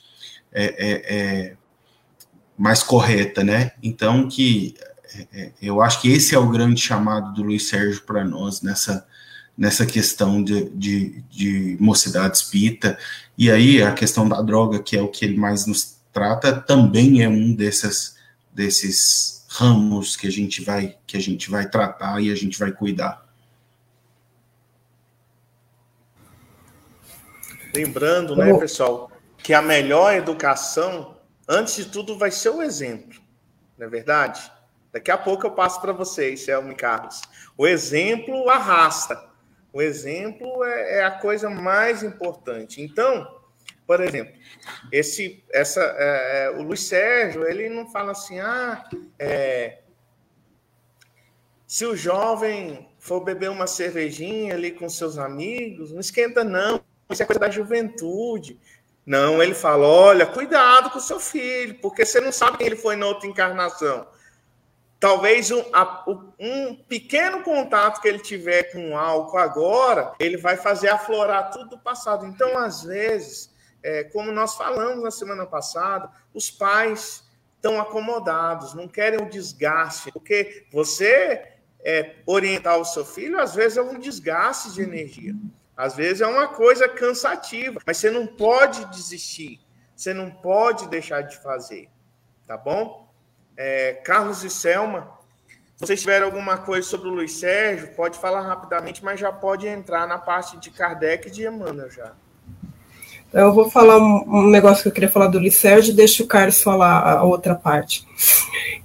é, 0.53 0.65
é, 0.65 1.17
é, 1.17 1.57
mais 2.57 2.83
correta, 2.83 3.43
né? 3.43 3.73
Então, 3.83 4.29
que 4.29 4.75
é, 5.15 5.27
é, 5.33 5.53
eu 5.63 5.81
acho 5.81 6.01
que 6.01 6.13
esse 6.13 6.35
é 6.35 6.39
o 6.39 6.51
grande 6.51 6.81
chamado 6.81 7.33
do 7.33 7.43
Luiz 7.43 7.69
Sérgio 7.69 8.03
para 8.03 8.23
nós 8.23 8.61
nessa, 8.61 9.07
nessa 9.59 9.85
questão 9.85 10.43
de, 10.43 10.71
de, 10.71 11.21
de 11.29 11.77
mocidade 11.81 12.37
espírita. 12.37 12.97
E 13.37 13.51
aí 13.51 13.83
a 13.83 13.93
questão 13.93 14.29
da 14.29 14.41
droga, 14.41 14.81
que 14.81 14.97
é 14.97 15.03
o 15.03 15.09
que 15.09 15.25
ele 15.25 15.37
mais 15.37 15.67
nos 15.67 15.99
trata, 16.13 16.61
também 16.61 17.25
é 17.25 17.29
um 17.29 17.53
desses, 17.53 18.17
desses 18.53 19.45
ramos 19.49 20.15
que 20.15 20.29
a 20.29 20.31
gente 20.31 20.63
vai 20.63 20.97
que 21.05 21.17
a 21.17 21.21
gente 21.21 21.51
vai 21.51 21.69
tratar 21.69 22.21
e 22.21 22.31
a 22.31 22.37
gente 22.37 22.57
vai 22.57 22.71
cuidar. 22.71 23.27
Lembrando, 27.75 28.37
né, 28.37 28.57
pessoal, 28.59 29.11
que 29.39 29.53
a 29.53 29.61
melhor 29.61 30.15
educação, 30.15 31.17
antes 31.49 31.77
de 31.77 31.87
tudo, 31.87 32.17
vai 32.17 32.31
ser 32.31 32.51
o 32.51 32.63
exemplo, 32.63 33.21
não 33.77 33.87
é 33.87 33.91
verdade? 33.91 34.51
Daqui 34.93 35.11
a 35.11 35.19
pouco 35.19 35.47
eu 35.47 35.51
passo 35.51 35.81
para 35.81 35.93
vocês, 35.93 36.41
Selma 36.41 36.73
e 36.73 36.75
Carlos. 36.75 37.21
O 37.57 37.67
exemplo 37.67 38.49
arrasta. 38.49 39.28
O 39.73 39.83
exemplo 39.83 40.65
é, 40.65 40.99
é 40.99 41.05
a 41.05 41.11
coisa 41.11 41.51
mais 41.51 42.03
importante. 42.03 42.81
Então, 42.81 43.39
por 43.87 44.01
exemplo, 44.01 44.35
esse, 44.93 45.43
essa, 45.51 45.81
é, 45.99 46.45
é, 46.45 46.51
o 46.51 46.63
Luiz 46.63 46.83
Sérgio, 46.83 47.47
ele 47.47 47.69
não 47.69 47.91
fala 47.91 48.13
assim, 48.13 48.39
ah, 48.39 48.85
é, 49.19 49.79
se 51.67 51.87
o 51.87 51.97
jovem 51.97 52.89
for 52.99 53.21
beber 53.21 53.51
uma 53.51 53.67
cervejinha 53.67 54.55
ali 54.55 54.73
com 54.73 54.89
seus 54.89 55.19
amigos, 55.19 55.93
não 55.93 56.01
esquenta 56.01 56.45
não, 56.45 56.83
isso 57.11 57.23
é 57.23 57.27
coisa 57.27 57.41
da 57.41 57.51
juventude. 57.51 58.59
Não, 59.07 59.43
ele 59.43 59.55
fala, 59.55 59.87
olha, 59.87 60.27
cuidado 60.27 60.91
com 60.91 60.99
o 60.99 61.03
seu 61.03 61.19
filho, 61.19 61.79
porque 61.81 62.05
você 62.05 62.21
não 62.21 62.31
sabe 62.31 62.59
quem 62.59 62.67
ele 62.67 62.77
foi 62.77 62.95
na 62.95 63.07
outra 63.07 63.27
encarnação 63.27 64.07
talvez 65.01 65.51
um, 65.51 65.63
um, 66.39 66.75
pequeno 66.75 67.43
contato 67.43 68.01
que 68.01 68.09
ele 68.09 68.19
tiver 68.19 68.65
com 68.73 68.97
álcool 68.97 69.39
agora, 69.39 70.13
ele 70.19 70.37
vai 70.37 70.57
fazer 70.57 70.89
aflorar 70.89 71.51
tudo 71.51 71.71
do 71.71 71.79
passado. 71.79 72.27
Então, 72.27 72.59
às 72.59 72.83
vezes, 72.83 73.55
é, 73.83 74.05
como 74.05 74.33
nós 74.33 74.57
falamos 74.57 75.03
na 75.03 75.11
semana 75.11 75.47
passada, 75.47 76.11
os 76.35 76.51
pais 76.51 77.25
estão 77.57 77.81
acomodados, 77.81 78.75
não 78.75 78.89
querem 78.89 79.21
o 79.21 79.29
desgaste, 79.29 80.13
porque 80.13 80.67
você 80.73 81.59
é, 81.85 82.17
orientar 82.27 82.79
o 82.79 82.85
seu 82.85 83.05
filho, 83.05 83.41
às 83.41 83.55
vezes 83.55 83.79
é 83.79 83.83
um 83.83 83.99
desgaste 83.99 84.73
de 84.73 84.83
energia, 84.83 85.35
às 85.77 85.95
vezes 85.95 86.21
é 86.21 86.27
uma 86.27 86.49
coisa 86.49 86.89
cansativa, 86.89 87.81
mas 87.87 87.99
você 87.99 88.11
não 88.11 88.27
pode 88.27 88.85
desistir, 88.87 89.61
você 89.95 90.13
não 90.13 90.31
pode 90.31 90.89
deixar 90.89 91.23
de 91.23 91.37
fazer, 91.37 91.89
tá 92.47 92.57
bom? 92.57 93.08
É, 93.61 93.95
Carlos 94.05 94.45
e 94.45 94.51
Selma, 94.51 95.09
se 95.75 95.85
vocês 95.85 96.01
tiverem 96.01 96.25
alguma 96.25 96.59
coisa 96.59 96.87
sobre 96.87 97.09
o 97.09 97.13
Luiz 97.13 97.33
Sérgio, 97.33 97.89
pode 97.89 98.17
falar 98.17 98.43
rapidamente, 98.43 99.05
mas 99.05 99.19
já 99.19 99.33
pode 99.33 99.67
entrar 99.67 100.07
na 100.07 100.17
parte 100.17 100.57
de 100.59 100.71
Kardec 100.71 101.27
e 101.27 101.31
de 101.33 101.45
Emmanuel 101.45 101.91
já. 101.91 102.13
Então, 103.29 103.49
eu 103.49 103.53
vou 103.53 103.69
falar 103.69 103.99
um, 103.99 104.49
negócio 104.49 104.85
que 104.85 104.89
eu 104.89 104.93
queria 104.93 105.11
falar 105.11 105.27
do 105.27 105.41
Luiz 105.41 105.57
Sérgio, 105.57 105.93
deixa 105.93 106.23
o 106.23 106.27
Carlos 106.29 106.63
falar 106.63 107.01
a 107.01 107.25
outra 107.25 107.57
parte. 107.57 108.07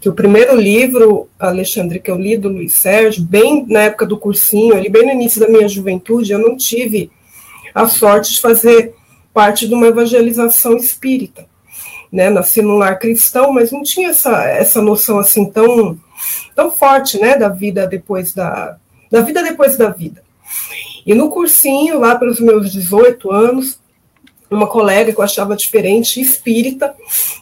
Que 0.02 0.10
o 0.10 0.14
primeiro 0.14 0.56
livro, 0.56 1.30
Alexandre, 1.38 2.00
que 2.00 2.10
eu 2.10 2.18
li 2.18 2.36
do 2.36 2.50
Luiz 2.50 2.74
Sérgio, 2.74 3.24
bem 3.24 3.68
na 3.70 3.82
época 3.82 4.08
do 4.08 4.18
cursinho, 4.18 4.76
ali 4.76 4.90
bem 4.90 5.06
no 5.06 5.12
início 5.12 5.40
da 5.40 5.48
minha 5.48 5.68
juventude, 5.70 6.32
eu 6.32 6.40
não 6.40 6.58
tive 6.58 7.12
a 7.76 7.88
sorte 7.88 8.34
de 8.34 8.42
fazer 8.42 8.96
parte 9.32 9.68
de 9.68 9.74
uma 9.76 9.86
evangelização 9.86 10.76
espírita 10.78 11.53
né, 12.14 12.30
nasci 12.30 12.62
num 12.62 12.78
lar 12.78 13.00
cristão, 13.00 13.52
mas 13.52 13.72
não 13.72 13.82
tinha 13.82 14.10
essa, 14.10 14.44
essa 14.44 14.80
noção 14.80 15.18
assim 15.18 15.50
tão, 15.50 15.98
tão 16.56 16.70
forte, 16.70 17.20
né, 17.20 17.36
da 17.36 17.50
vida 17.50 17.88
depois 17.88 18.36
da, 18.36 18.78
da 19.10 19.22
vida 19.22 19.42
depois 19.42 19.76
da 19.76 19.90
vida. 19.90 20.22
E 21.04 21.16
no 21.16 21.32
cursinho, 21.32 22.00
lá 22.00 22.16
pelos 22.16 22.40
meus 22.40 22.72
18 22.72 23.32
anos, 23.32 23.80
uma 24.52 24.68
colega 24.68 25.12
que 25.12 25.20
eu 25.20 25.24
achava 25.24 25.56
diferente, 25.56 26.22
espírita, 26.22 26.94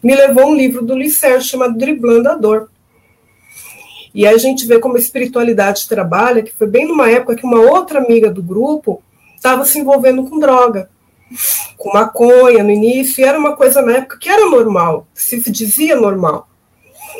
me 0.01 0.15
levou 0.15 0.45
um 0.45 0.55
livro 0.55 0.85
do 0.85 0.97
Licérgio 0.97 1.49
chamado 1.49 1.77
Driblando 1.77 2.29
a 2.29 2.35
Dor. 2.35 2.69
E 4.15 4.25
aí 4.25 4.33
a 4.33 4.37
gente 4.37 4.65
vê 4.65 4.79
como 4.79 4.95
a 4.95 4.99
espiritualidade 4.99 5.87
trabalha, 5.89 6.41
que 6.41 6.53
foi 6.53 6.67
bem 6.67 6.87
numa 6.87 7.09
época 7.09 7.35
que 7.35 7.45
uma 7.45 7.59
outra 7.59 7.99
amiga 7.99 8.31
do 8.31 8.41
grupo 8.41 9.03
estava 9.35 9.65
se 9.65 9.79
envolvendo 9.79 10.23
com 10.23 10.39
droga, 10.39 10.89
com 11.77 11.93
maconha 11.93 12.63
no 12.63 12.71
início, 12.71 13.25
era 13.25 13.37
uma 13.37 13.55
coisa 13.55 13.81
na 13.81 13.97
época 13.97 14.17
que 14.19 14.29
era 14.29 14.49
normal, 14.49 15.07
se 15.13 15.39
dizia 15.51 15.95
normal. 15.95 16.47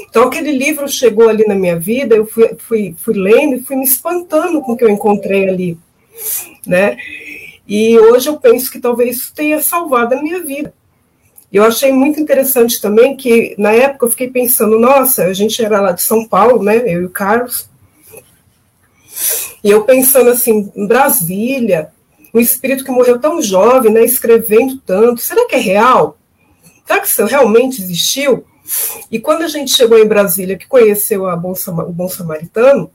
Então 0.09 0.23
aquele 0.23 0.51
livro 0.51 0.87
chegou 0.87 1.29
ali 1.29 1.45
na 1.47 1.55
minha 1.55 1.79
vida, 1.79 2.15
eu 2.15 2.25
fui, 2.25 2.55
fui, 2.57 2.95
fui 2.97 3.13
lendo 3.13 3.55
e 3.55 3.61
fui 3.61 3.75
me 3.75 3.85
espantando 3.85 4.61
com 4.61 4.73
o 4.73 4.77
que 4.77 4.83
eu 4.83 4.89
encontrei 4.89 5.49
ali, 5.49 5.77
né? 6.65 6.97
E 7.67 7.97
hoje 7.97 8.27
eu 8.27 8.37
penso 8.37 8.71
que 8.71 8.79
talvez 8.79 9.17
isso 9.17 9.33
tenha 9.33 9.61
salvado 9.61 10.15
a 10.15 10.21
minha 10.21 10.43
vida. 10.43 10.73
Eu 11.51 11.63
achei 11.63 11.91
muito 11.91 12.19
interessante 12.19 12.81
também 12.81 13.15
que, 13.15 13.55
na 13.57 13.73
época, 13.73 14.05
eu 14.05 14.09
fiquei 14.09 14.29
pensando, 14.29 14.79
nossa, 14.79 15.25
a 15.25 15.33
gente 15.33 15.63
era 15.63 15.81
lá 15.81 15.91
de 15.91 16.01
São 16.01 16.25
Paulo, 16.25 16.63
né, 16.63 16.77
eu 16.77 17.01
e 17.01 17.05
o 17.05 17.09
Carlos, 17.09 17.69
e 19.63 19.69
eu 19.69 19.83
pensando 19.83 20.29
assim, 20.29 20.71
Brasília, 20.87 21.91
um 22.33 22.39
espírito 22.39 22.83
que 22.83 22.91
morreu 22.91 23.19
tão 23.19 23.41
jovem, 23.41 23.91
né, 23.91 24.03
escrevendo 24.03 24.77
tanto, 24.85 25.21
será 25.21 25.47
que 25.47 25.55
é 25.55 25.59
real? 25.59 26.17
Será 26.85 26.99
que 26.99 27.07
isso 27.07 27.25
realmente 27.25 27.81
existiu? 27.81 28.45
E 29.11 29.19
quando 29.19 29.43
a 29.43 29.47
gente 29.47 29.71
chegou 29.71 29.97
em 29.97 30.07
Brasília, 30.07 30.57
que 30.57 30.67
conheceu 30.67 31.27
a 31.27 31.35
o 31.35 31.91
Bom 31.91 32.07
Samaritano, 32.07 32.91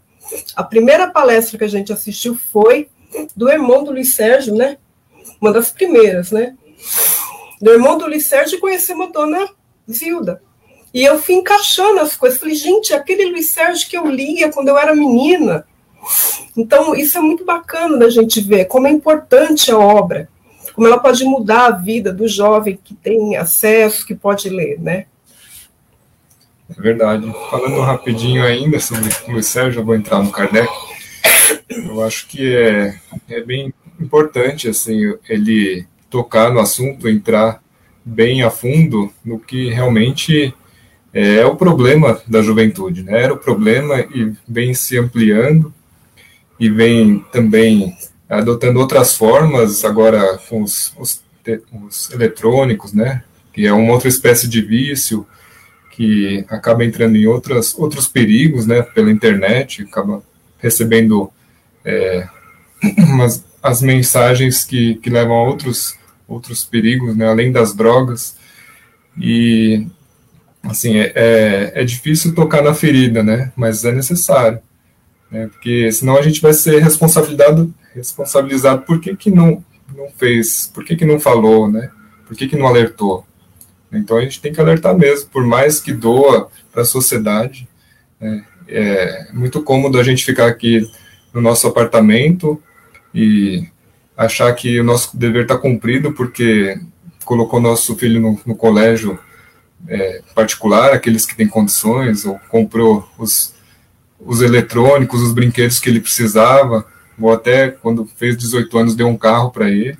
a 0.54 0.62
primeira 0.62 1.10
palestra 1.10 1.58
que 1.58 1.64
a 1.64 1.68
gente 1.68 1.92
assistiu 1.92 2.36
foi 2.50 2.88
do 3.34 3.48
irmão 3.48 3.84
do 3.84 3.92
Luiz 3.92 4.14
Sérgio, 4.14 4.54
né? 4.54 4.78
Uma 5.40 5.52
das 5.52 5.70
primeiras, 5.70 6.30
né? 6.30 6.56
Do 7.60 7.70
irmão 7.70 7.98
do 7.98 8.06
Luiz 8.06 8.26
Sérgio 8.26 8.60
conheceu 8.60 8.96
uma 8.96 9.10
dona 9.10 9.48
Zilda. 9.90 10.42
E 10.92 11.04
eu 11.04 11.20
fui 11.20 11.36
encaixando 11.36 12.00
as 12.00 12.16
coisas. 12.16 12.38
Falei, 12.38 12.54
gente, 12.54 12.94
aquele 12.94 13.26
Luiz 13.26 13.50
Sérgio 13.50 13.88
que 13.88 13.96
eu 13.96 14.06
lia 14.06 14.50
quando 14.50 14.68
eu 14.68 14.78
era 14.78 14.94
menina. 14.94 15.66
Então, 16.56 16.94
isso 16.94 17.18
é 17.18 17.20
muito 17.20 17.44
bacana 17.44 17.98
da 17.98 18.08
gente 18.08 18.40
ver 18.40 18.66
como 18.66 18.86
é 18.86 18.90
importante 18.90 19.70
a 19.70 19.78
obra, 19.78 20.28
como 20.74 20.86
ela 20.86 20.98
pode 20.98 21.24
mudar 21.24 21.66
a 21.66 21.70
vida 21.70 22.12
do 22.12 22.28
jovem 22.28 22.78
que 22.82 22.94
tem 22.94 23.36
acesso, 23.36 24.06
que 24.06 24.14
pode 24.14 24.48
ler, 24.48 24.80
né? 24.80 25.06
É 26.68 26.80
verdade. 26.80 27.32
Falando 27.50 27.80
rapidinho 27.80 28.44
ainda 28.44 28.80
sobre 28.80 29.08
o 29.32 29.42
Sérgio, 29.42 29.80
eu 29.80 29.84
vou 29.84 29.94
entrar 29.94 30.22
no 30.22 30.30
Kardec. 30.30 30.68
Eu 31.68 32.02
acho 32.02 32.26
que 32.26 32.54
é, 32.54 32.98
é 33.28 33.40
bem 33.40 33.72
importante 34.00 34.68
assim 34.68 35.14
ele 35.28 35.86
tocar 36.10 36.52
no 36.52 36.60
assunto, 36.60 37.08
entrar 37.08 37.62
bem 38.04 38.42
a 38.42 38.50
fundo 38.50 39.12
no 39.24 39.38
que 39.38 39.70
realmente 39.70 40.54
é, 41.12 41.44
o 41.44 41.56
problema 41.56 42.20
da 42.26 42.42
juventude, 42.42 43.02
né? 43.02 43.22
Era 43.22 43.34
o 43.34 43.38
problema 43.38 44.00
e 44.00 44.32
vem 44.46 44.74
se 44.74 44.98
ampliando 44.98 45.72
e 46.58 46.68
vem 46.68 47.20
também 47.32 47.96
adotando 48.28 48.80
outras 48.80 49.14
formas 49.16 49.84
agora 49.84 50.38
com 50.48 50.62
os, 50.62 50.92
os, 50.98 51.22
os 51.72 52.10
eletrônicos, 52.10 52.92
né? 52.92 53.22
Que 53.52 53.66
é 53.66 53.72
uma 53.72 53.92
outra 53.92 54.08
espécie 54.08 54.48
de 54.48 54.60
vício 54.60 55.26
que 55.92 56.44
acaba 56.48 56.84
entrando 56.84 57.16
em 57.16 57.26
outras, 57.26 57.74
outros 57.78 58.08
perigos, 58.08 58.66
né? 58.66 58.82
Pela 58.82 59.10
internet, 59.10 59.82
acaba 59.82 60.22
recebendo 60.58 61.30
é, 61.84 62.28
umas, 62.98 63.44
as 63.62 63.80
mensagens 63.80 64.64
que, 64.64 64.96
que 64.96 65.10
levam 65.10 65.36
a 65.36 65.42
outros, 65.42 65.96
outros 66.26 66.64
perigos, 66.64 67.16
né, 67.16 67.28
além 67.28 67.52
das 67.52 67.74
drogas. 67.74 68.36
E, 69.18 69.86
assim, 70.62 70.98
é, 70.98 71.12
é, 71.14 71.72
é 71.74 71.84
difícil 71.84 72.34
tocar 72.34 72.62
na 72.62 72.74
ferida, 72.74 73.22
né, 73.22 73.52
mas 73.56 73.84
é 73.84 73.92
necessário. 73.92 74.60
Né, 75.30 75.48
porque 75.48 75.90
senão 75.90 76.16
a 76.16 76.22
gente 76.22 76.40
vai 76.40 76.52
ser 76.52 76.82
responsabilizado, 76.82 77.74
responsabilizado 77.94 78.82
por 78.82 79.00
que, 79.00 79.16
que 79.16 79.30
não, 79.30 79.64
não 79.94 80.08
fez, 80.16 80.70
por 80.72 80.84
que, 80.84 80.96
que 80.96 81.04
não 81.04 81.18
falou, 81.18 81.70
né, 81.70 81.90
por 82.26 82.36
que, 82.36 82.48
que 82.48 82.56
não 82.56 82.66
alertou. 82.66 83.26
Então 83.92 84.16
a 84.16 84.22
gente 84.22 84.40
tem 84.40 84.52
que 84.52 84.60
alertar 84.60 84.96
mesmo, 84.96 85.28
por 85.30 85.44
mais 85.44 85.80
que 85.80 85.92
doa 85.92 86.48
para 86.72 86.82
a 86.82 86.86
sociedade. 86.86 87.68
Né, 88.20 88.44
é 88.68 89.28
muito 89.32 89.62
cômodo 89.62 89.98
a 89.98 90.02
gente 90.02 90.24
ficar 90.24 90.46
aqui 90.46 90.88
no 91.32 91.40
nosso 91.40 91.66
apartamento 91.66 92.60
e 93.14 93.66
achar 94.16 94.52
que 94.54 94.80
o 94.80 94.84
nosso 94.84 95.16
dever 95.16 95.42
está 95.42 95.56
cumprido 95.56 96.12
porque 96.12 96.78
colocou 97.24 97.60
nosso 97.60 97.96
filho 97.96 98.20
no, 98.20 98.40
no 98.46 98.56
colégio 98.56 99.18
é, 99.88 100.22
particular, 100.34 100.92
aqueles 100.92 101.26
que 101.26 101.36
têm 101.36 101.46
condições, 101.46 102.24
ou 102.24 102.38
comprou 102.48 103.08
os, 103.18 103.54
os 104.26 104.42
eletrônicos, 104.42 105.22
os 105.22 105.32
brinquedos 105.32 105.78
que 105.78 105.88
ele 105.88 106.00
precisava, 106.00 106.84
ou 107.18 107.32
até 107.32 107.68
quando 107.68 108.04
fez 108.16 108.36
18 108.36 108.78
anos 108.78 108.96
deu 108.96 109.06
um 109.06 109.16
carro 109.16 109.50
para 109.50 109.70
ele, 109.70 109.96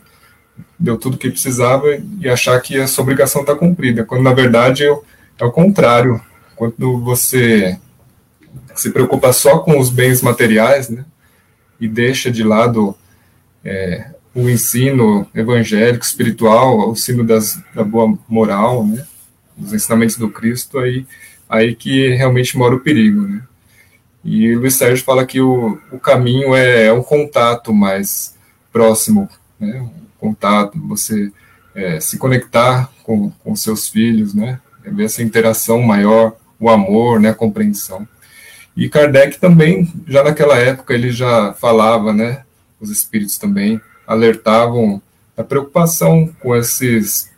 deu 0.79 0.99
tudo 0.99 1.17
que 1.17 1.31
precisava 1.31 1.87
e 2.21 2.29
achar 2.29 2.61
que 2.61 2.79
essa 2.79 3.01
obrigação 3.01 3.41
está 3.41 3.55
cumprida, 3.55 4.05
quando 4.05 4.23
na 4.23 4.35
verdade 4.35 4.85
é, 4.85 5.45
o 5.45 5.51
contrário. 5.51 6.21
Quando 6.55 6.99
você 7.01 7.79
se 8.75 8.91
preocupa 8.91 9.33
só 9.33 9.59
com 9.59 9.79
os 9.79 9.91
bens 9.91 10.23
materiais, 10.23 10.89
né, 10.89 11.05
e 11.79 11.87
deixa 11.87 12.31
de 12.31 12.43
lado 12.43 12.97
é, 13.65 14.11
o 14.35 14.49
ensino 14.49 15.27
evangélico, 15.35 16.05
espiritual, 16.05 16.89
o 16.89 16.93
ensino 16.93 17.25
das, 17.25 17.61
da 17.75 17.85
boa 17.85 18.19
moral, 18.29 18.87
né, 18.87 19.07
os 19.59 19.73
ensinamentos 19.73 20.17
do 20.17 20.31
Cristo, 20.31 20.79
aí, 20.79 21.07
aí 21.49 21.75
que 21.75 22.15
realmente 22.15 22.57
mora 22.57 22.75
o 22.75 22.81
perigo. 22.81 23.23
Né. 23.23 23.43
E 24.27 24.57
Luiz 24.57 24.75
Sérgio 24.75 25.05
fala 25.05 25.25
que 25.25 25.41
o, 25.41 25.81
o 25.93 26.01
caminho 26.01 26.53
é, 26.53 26.87
é 26.87 26.93
um 26.93 27.03
contato 27.03 27.73
mais 27.73 28.35
próximo, 28.73 29.29
né, 29.59 29.81
um 29.81 29.91
contato, 30.19 30.77
você 30.89 31.31
é, 31.77 32.01
se 32.01 32.19
conectar 32.19 32.91
com, 33.05 33.31
com 33.31 33.55
seus 33.55 33.89
filhos, 33.89 34.35
né, 34.35 34.59
ver 34.85 35.05
essa 35.05 35.23
interação 35.23 35.81
maior, 35.81 36.35
o 36.59 36.69
amor, 36.69 37.21
né, 37.21 37.31
a 37.31 37.35
compreensão. 37.35 38.07
E 38.77 38.89
Kardec 38.89 39.39
também, 39.39 39.93
já 40.09 40.25
naquela 40.25 40.59
época, 40.59 40.93
ele 40.93 41.13
já 41.13 41.53
falava, 41.55 42.13
né? 42.13 42.43
Os 42.81 42.91
espíritos 42.91 43.39
também 43.39 43.81
alertavam 44.07 45.01
a 45.37 45.45
preocupação 45.45 46.35
com 46.41 46.55
esses, 46.55 47.31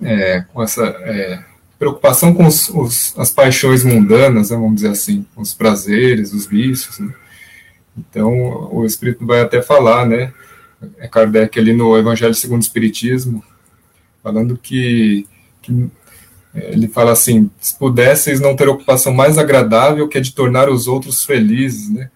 é, 0.00 0.44
com 0.52 0.62
essa 0.62 0.84
é, 0.84 1.42
preocupação 1.78 2.32
com 2.32 2.46
os, 2.46 2.68
os, 2.68 3.14
as 3.18 3.30
paixões 3.30 3.84
mundanas, 3.84 4.50
né, 4.50 4.56
vamos 4.56 4.76
dizer 4.76 4.88
assim, 4.88 5.26
os 5.36 5.54
prazeres, 5.54 6.32
os 6.32 6.46
vícios. 6.46 6.98
Né? 6.98 7.12
Então, 7.96 8.68
o 8.72 8.84
Espírito 8.84 9.26
vai 9.26 9.40
até 9.40 9.62
falar, 9.62 10.06
né? 10.06 10.32
É 10.98 11.08
Kardec 11.08 11.58
ali 11.58 11.72
no 11.72 11.96
Evangelho 11.96 12.34
segundo 12.34 12.60
o 12.60 12.64
Espiritismo, 12.64 13.42
falando 14.22 14.58
que, 14.58 15.26
que 15.62 15.90
ele 16.54 16.88
fala 16.88 17.12
assim: 17.12 17.50
se 17.58 17.74
pudesseis 17.78 18.40
não 18.40 18.54
ter 18.54 18.68
ocupação 18.68 19.12
mais 19.12 19.38
agradável 19.38 20.08
que 20.08 20.18
a 20.18 20.20
de 20.20 20.32
tornar 20.32 20.68
os 20.68 20.86
outros 20.86 21.24
felizes, 21.24 21.88
né? 21.90 22.10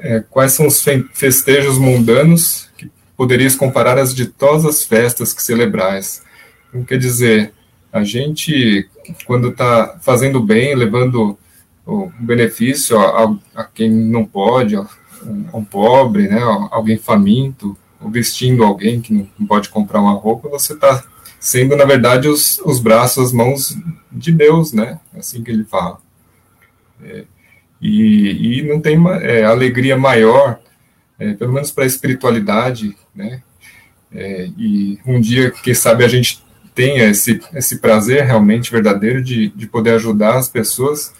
É, 0.00 0.24
quais 0.28 0.52
são 0.52 0.66
os 0.66 0.82
festejos 1.12 1.78
mundanos 1.78 2.68
que 2.76 2.90
poderias 3.16 3.54
comparar 3.54 3.98
às 3.98 4.14
ditosas 4.14 4.84
festas 4.84 5.32
que 5.32 5.42
celebrais? 5.42 6.22
Então, 6.68 6.82
quer 6.82 6.98
dizer, 6.98 7.52
a 7.96 8.04
gente, 8.04 8.88
quando 9.24 9.48
está 9.48 9.98
fazendo 10.02 10.38
bem, 10.38 10.74
levando 10.74 11.38
o 11.86 12.10
benefício 12.20 12.98
a, 12.98 13.34
a, 13.54 13.64
quem 13.64 13.90
não 13.90 14.26
pode, 14.26 14.76
a, 14.76 14.86
um, 15.54 15.64
pobre, 15.64 16.28
né, 16.28 16.40
alguém 16.70 16.98
faminto, 16.98 17.76
ou 17.98 18.10
vestindo 18.10 18.62
alguém 18.62 19.00
que 19.00 19.14
não, 19.14 19.46
pode 19.46 19.70
comprar 19.70 20.00
uma 20.00 20.12
roupa, 20.12 20.48
você 20.48 20.74
está 20.74 21.02
sendo, 21.40 21.74
na 21.74 21.86
verdade, 21.86 22.28
os, 22.28 22.58
os 22.64 22.80
braços, 22.80 23.28
as 23.28 23.32
mãos 23.32 23.74
de 24.12 24.30
Deus, 24.30 24.72
né? 24.72 25.00
Assim 25.16 25.42
que 25.42 25.50
ele 25.50 25.64
fala. 25.64 25.98
É, 27.02 27.24
e, 27.80 28.58
e 28.58 28.62
não 28.62 28.80
tem 28.80 28.98
é, 29.22 29.44
alegria 29.44 29.96
maior, 29.96 30.58
é, 31.18 31.32
pelo 31.32 31.52
menos 31.52 31.70
para 31.70 31.84
a 31.84 31.86
espiritualidade, 31.86 32.94
né? 33.14 33.42
É, 34.12 34.48
e 34.58 34.98
um 35.06 35.20
dia, 35.20 35.50
quem 35.50 35.74
sabe, 35.74 36.04
a 36.04 36.08
gente 36.08 36.45
tenha 36.76 37.08
esse, 37.08 37.40
esse 37.52 37.78
prazer 37.78 38.24
realmente 38.24 38.70
verdadeiro 38.70 39.20
de, 39.20 39.48
de 39.48 39.66
poder 39.66 39.94
ajudar 39.94 40.36
as 40.36 40.48
pessoas. 40.48 41.12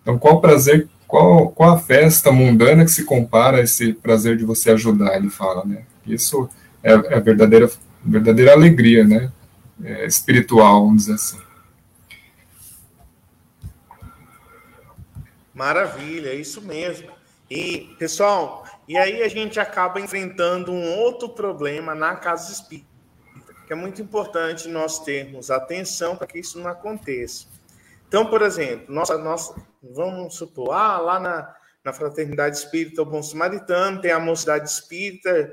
Então, 0.00 0.16
qual 0.16 0.40
prazer, 0.40 0.88
qual, 1.06 1.50
qual 1.50 1.74
a 1.74 1.78
festa 1.78 2.32
mundana 2.32 2.86
que 2.86 2.90
se 2.90 3.04
compara 3.04 3.58
a 3.58 3.62
esse 3.62 3.92
prazer 3.92 4.38
de 4.38 4.44
você 4.44 4.70
ajudar? 4.70 5.16
Ele 5.16 5.28
fala, 5.28 5.64
né? 5.66 5.82
Isso 6.06 6.48
é, 6.82 6.92
é 6.92 7.14
a 7.16 7.20
verdadeira, 7.20 7.70
verdadeira 8.02 8.52
alegria, 8.52 9.04
né? 9.04 9.30
é, 9.84 10.06
espiritual, 10.06 10.84
vamos 10.84 11.06
dizer 11.06 11.14
assim. 11.14 11.40
Maravilha, 15.54 16.30
é 16.30 16.34
isso 16.34 16.60
mesmo. 16.62 17.10
E, 17.50 17.94
pessoal, 17.98 18.64
e 18.88 18.96
aí 18.96 19.22
a 19.22 19.28
gente 19.28 19.60
acaba 19.60 20.00
enfrentando 20.00 20.72
um 20.72 20.98
outro 20.98 21.28
problema 21.28 21.94
na 21.94 22.16
casa 22.16 22.52
espírita, 22.52 22.86
que 23.72 23.74
é 23.74 23.80
muito 23.80 24.02
importante 24.02 24.68
nós 24.68 24.98
termos 24.98 25.50
atenção 25.50 26.14
para 26.14 26.26
que 26.26 26.38
isso 26.38 26.60
não 26.60 26.68
aconteça. 26.68 27.46
Então, 28.06 28.26
por 28.26 28.42
exemplo, 28.42 28.94
nossa, 28.94 29.16
nossa, 29.16 29.54
vamos 29.82 30.34
supor, 30.34 30.72
ah, 30.72 30.98
lá 30.98 31.18
na, 31.18 31.56
na 31.82 31.90
Fraternidade 31.90 32.58
Espírita 32.58 33.00
o 33.00 33.06
Bom 33.06 33.22
Samaritano 33.22 34.02
tem 34.02 34.10
a 34.10 34.20
Mocidade 34.20 34.68
Espírita 34.68 35.50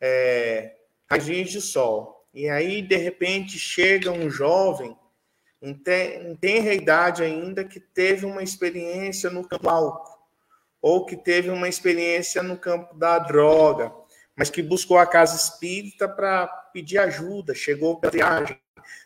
é, 0.00 0.76
de 1.18 1.60
Sol. 1.60 2.24
E 2.32 2.48
aí, 2.48 2.82
de 2.82 2.94
repente, 2.94 3.58
chega 3.58 4.12
um 4.12 4.30
jovem 4.30 4.96
em 5.60 5.74
tenra 6.36 6.72
idade 6.72 7.24
ainda 7.24 7.64
que 7.64 7.80
teve 7.80 8.26
uma 8.26 8.44
experiência 8.44 9.28
no 9.28 9.44
campo 9.44 9.68
álcool 9.68 10.16
ou 10.80 11.04
que 11.04 11.16
teve 11.16 11.50
uma 11.50 11.68
experiência 11.68 12.44
no 12.44 12.56
campo 12.56 12.94
da 12.94 13.18
droga, 13.18 13.92
mas 14.36 14.50
que 14.50 14.62
buscou 14.62 14.98
a 14.98 15.06
casa 15.06 15.34
espírita 15.34 16.06
para 16.08 16.46
pedir 16.72 16.98
ajuda, 16.98 17.54
chegou 17.54 17.98
para 17.98 18.10
viagem, 18.10 18.60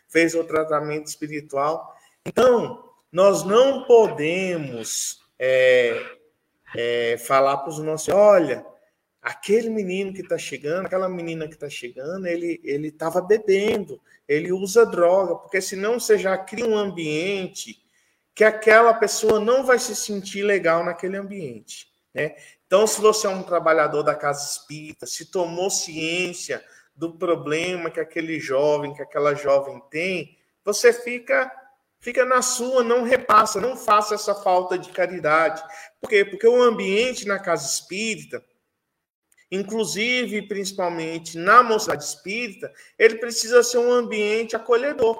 fez 0.09 0.35
o 0.35 0.43
tratamento 0.43 1.07
espiritual. 1.07 1.95
Então, 2.25 2.83
nós 3.11 3.43
não 3.43 3.85
podemos 3.85 5.21
é, 5.39 5.99
é, 6.75 7.17
falar 7.17 7.57
para 7.57 7.69
os 7.69 7.79
nossos, 7.79 8.13
olha, 8.13 8.65
aquele 9.21 9.69
menino 9.69 10.13
que 10.13 10.21
está 10.21 10.37
chegando, 10.37 10.85
aquela 10.85 11.07
menina 11.07 11.47
que 11.47 11.53
está 11.53 11.69
chegando, 11.69 12.27
ele 12.27 12.59
ele 12.63 12.89
estava 12.89 13.21
bebendo, 13.21 14.01
ele 14.27 14.51
usa 14.51 14.85
droga, 14.85 15.35
porque 15.35 15.61
senão 15.61 15.99
você 15.99 16.17
já 16.17 16.37
cria 16.37 16.65
um 16.65 16.77
ambiente 16.77 17.81
que 18.33 18.43
aquela 18.43 18.93
pessoa 18.93 19.39
não 19.39 19.65
vai 19.65 19.77
se 19.77 19.95
sentir 19.95 20.43
legal 20.43 20.83
naquele 20.83 21.17
ambiente. 21.17 21.87
Né? 22.13 22.35
Então, 22.71 22.87
se 22.87 23.01
você 23.01 23.27
é 23.27 23.29
um 23.29 23.43
trabalhador 23.43 24.01
da 24.01 24.15
casa 24.15 24.49
espírita, 24.49 25.05
se 25.05 25.25
tomou 25.25 25.69
ciência 25.69 26.63
do 26.95 27.17
problema 27.17 27.91
que 27.91 27.99
aquele 27.99 28.39
jovem, 28.39 28.93
que 28.93 29.01
aquela 29.01 29.35
jovem 29.35 29.77
tem, 29.91 30.39
você 30.63 30.93
fica 30.93 31.51
fica 31.99 32.23
na 32.23 32.41
sua, 32.41 32.81
não 32.81 33.03
repassa, 33.03 33.59
não 33.59 33.75
faça 33.75 34.15
essa 34.15 34.33
falta 34.33 34.77
de 34.77 34.89
caridade. 34.89 35.61
Por 35.99 36.09
quê? 36.09 36.23
Porque 36.23 36.47
o 36.47 36.63
ambiente 36.63 37.27
na 37.27 37.39
casa 37.39 37.67
espírita, 37.67 38.41
inclusive 39.51 40.47
principalmente 40.47 41.37
na 41.37 41.61
mocidade 41.61 42.05
espírita, 42.05 42.73
ele 42.97 43.15
precisa 43.15 43.61
ser 43.63 43.79
um 43.79 43.91
ambiente 43.91 44.55
acolhedor. 44.55 45.19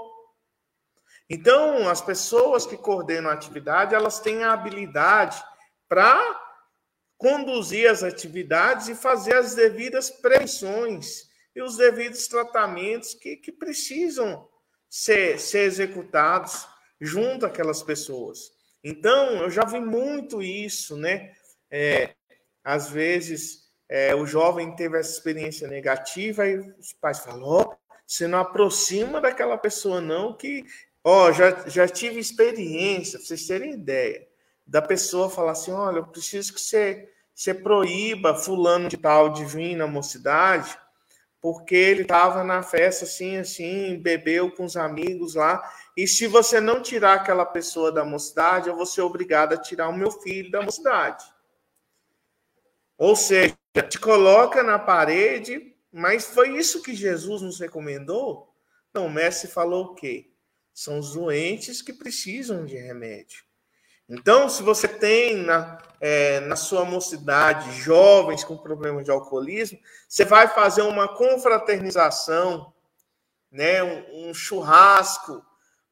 Então, 1.30 1.90
as 1.90 2.00
pessoas 2.00 2.66
que 2.66 2.78
coordenam 2.78 3.30
a 3.30 3.34
atividade, 3.34 3.94
elas 3.94 4.22
têm 4.22 4.42
a 4.42 4.54
habilidade 4.54 5.44
para 5.90 6.50
conduzir 7.22 7.88
as 7.88 8.02
atividades 8.02 8.88
e 8.88 8.96
fazer 8.96 9.36
as 9.36 9.54
devidas 9.54 10.10
prevenções 10.10 11.30
e 11.56 11.62
os 11.62 11.78
devidos 11.78 12.28
tratamentos 12.28 13.14
que, 13.14 13.38
que 13.38 13.52
precisam 13.52 14.50
ser, 14.90 15.40
ser 15.40 15.66
executados 15.66 16.68
junto 17.00 17.46
àquelas 17.46 17.84
pessoas. 17.84 18.52
Então, 18.84 19.44
eu 19.44 19.52
já 19.52 19.64
vi 19.64 19.80
muito 19.80 20.42
isso, 20.42 20.98
né? 20.98 21.32
É, 21.70 22.16
às 22.64 22.90
vezes, 22.90 23.70
é, 23.88 24.16
o 24.16 24.26
jovem 24.26 24.76
teve 24.76 24.98
essa 24.98 25.12
experiência 25.12 25.68
negativa 25.68 26.48
e 26.48 26.58
os 26.58 26.92
pais 26.94 27.20
falam: 27.20 27.44
oh, 27.44 27.76
você 28.08 28.28
não 28.28 28.40
aproxima 28.40 29.22
daquela 29.22 29.60
pessoa, 29.60 30.02
não, 30.02 30.36
que 30.36 30.66
Ó, 31.04 31.30
oh, 31.30 31.34
já, 31.34 31.68
já 31.68 31.88
tive 31.88 32.20
experiência, 32.20 33.18
pra 33.18 33.28
vocês 33.28 33.48
terem 33.48 33.74
ideia, 33.74 34.28
da 34.72 34.82
pessoa 34.82 35.30
falar 35.30 35.52
assim: 35.52 35.74
olha, 35.74 35.98
eu 35.98 36.08
preciso 36.08 36.54
que 36.54 36.62
você, 36.62 37.10
você 37.36 37.54
proíba 37.54 38.34
fulano 38.34 38.88
de 38.88 38.96
tal 38.96 39.30
de 39.30 39.44
vir 39.44 39.76
na 39.76 39.86
mocidade, 39.86 40.80
porque 41.42 41.76
ele 41.76 42.04
estava 42.04 42.42
na 42.42 42.64
festa 42.64 43.04
assim, 43.04 43.36
assim, 43.36 44.00
bebeu 44.00 44.50
com 44.50 44.64
os 44.64 44.78
amigos 44.78 45.36
lá, 45.36 45.62
e 45.98 46.08
se 46.08 46.26
você 46.26 46.62
não 46.62 46.82
tirar 46.82 47.16
aquela 47.16 47.46
pessoa 47.46 47.92
da 47.92 48.06
mocidade, 48.06 48.70
eu 48.70 48.76
vou 48.76 48.86
ser 48.86 49.02
obrigado 49.02 49.54
a 49.54 49.58
tirar 49.58 49.90
o 49.90 49.98
meu 49.98 50.10
filho 50.10 50.50
da 50.50 50.62
mocidade. 50.62 51.26
Ou 52.98 53.14
seja, 53.14 53.58
te 53.90 54.00
coloca 54.00 54.64
na 54.64 54.80
parede, 54.80 55.76
mas 55.92 56.26
foi 56.26 56.58
isso 56.58 56.82
que 56.82 56.96
Jesus 56.96 57.42
nos 57.42 57.60
recomendou? 57.60 58.56
Não, 58.94 59.08
o 59.08 59.12
mestre 59.12 59.50
falou 59.50 59.88
o 59.88 59.96
quê? 59.96 60.32
São 60.74 61.00
os 61.00 61.14
doentes 61.14 61.82
que 61.82 61.92
precisam 61.92 62.66
de 62.66 62.78
remédio. 62.78 63.51
Então, 64.14 64.50
se 64.50 64.62
você 64.62 64.90
tem 64.90 65.38
na, 65.38 65.78
é, 66.02 66.42
na 66.42 66.58
sua 66.58 66.84
mocidade 66.84 67.72
jovens 67.72 68.44
com 68.44 68.58
problemas 68.58 69.06
de 69.06 69.12
alcoolismo, 69.12 69.80
você 70.06 70.26
vai 70.26 70.50
fazer 70.50 70.82
uma 70.82 71.08
confraternização, 71.08 72.74
né, 73.50 73.82
um, 73.82 74.30
um 74.30 74.34
churrasco, 74.34 75.42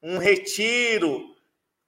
um 0.03 0.17
retiro, 0.17 1.33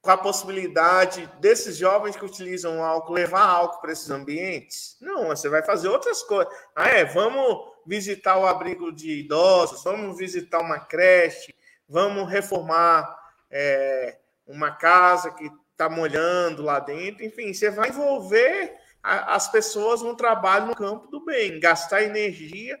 com 0.00 0.10
a 0.10 0.16
possibilidade 0.16 1.30
desses 1.38 1.76
jovens 1.76 2.16
que 2.16 2.24
utilizam 2.24 2.82
álcool 2.82 3.12
levar 3.12 3.44
álcool 3.44 3.82
para 3.82 3.92
esses 3.92 4.08
ambientes? 4.08 4.96
Não, 5.02 5.28
você 5.28 5.50
vai 5.50 5.62
fazer 5.62 5.88
outras 5.88 6.22
coisas. 6.22 6.52
Ah, 6.74 6.88
é, 6.88 7.04
vamos 7.04 7.72
visitar 7.86 8.38
o 8.38 8.46
abrigo 8.46 8.90
de 8.90 9.20
idosos, 9.20 9.84
vamos 9.84 10.16
visitar 10.16 10.60
uma 10.60 10.80
creche, 10.80 11.54
vamos 11.86 12.26
reformar 12.28 13.16
é, 13.50 14.18
uma 14.46 14.70
casa 14.70 15.30
que 15.30 15.50
está 15.72 15.88
molhando 15.88 16.62
lá 16.62 16.78
dentro, 16.78 17.24
enfim, 17.24 17.52
você 17.52 17.70
vai 17.70 17.88
envolver 17.88 18.76
a, 19.02 19.34
as 19.34 19.50
pessoas 19.50 20.02
no 20.02 20.16
trabalho 20.16 20.66
no 20.66 20.76
campo 20.76 21.08
do 21.08 21.24
bem, 21.24 21.58
gastar 21.58 22.02
energia 22.02 22.78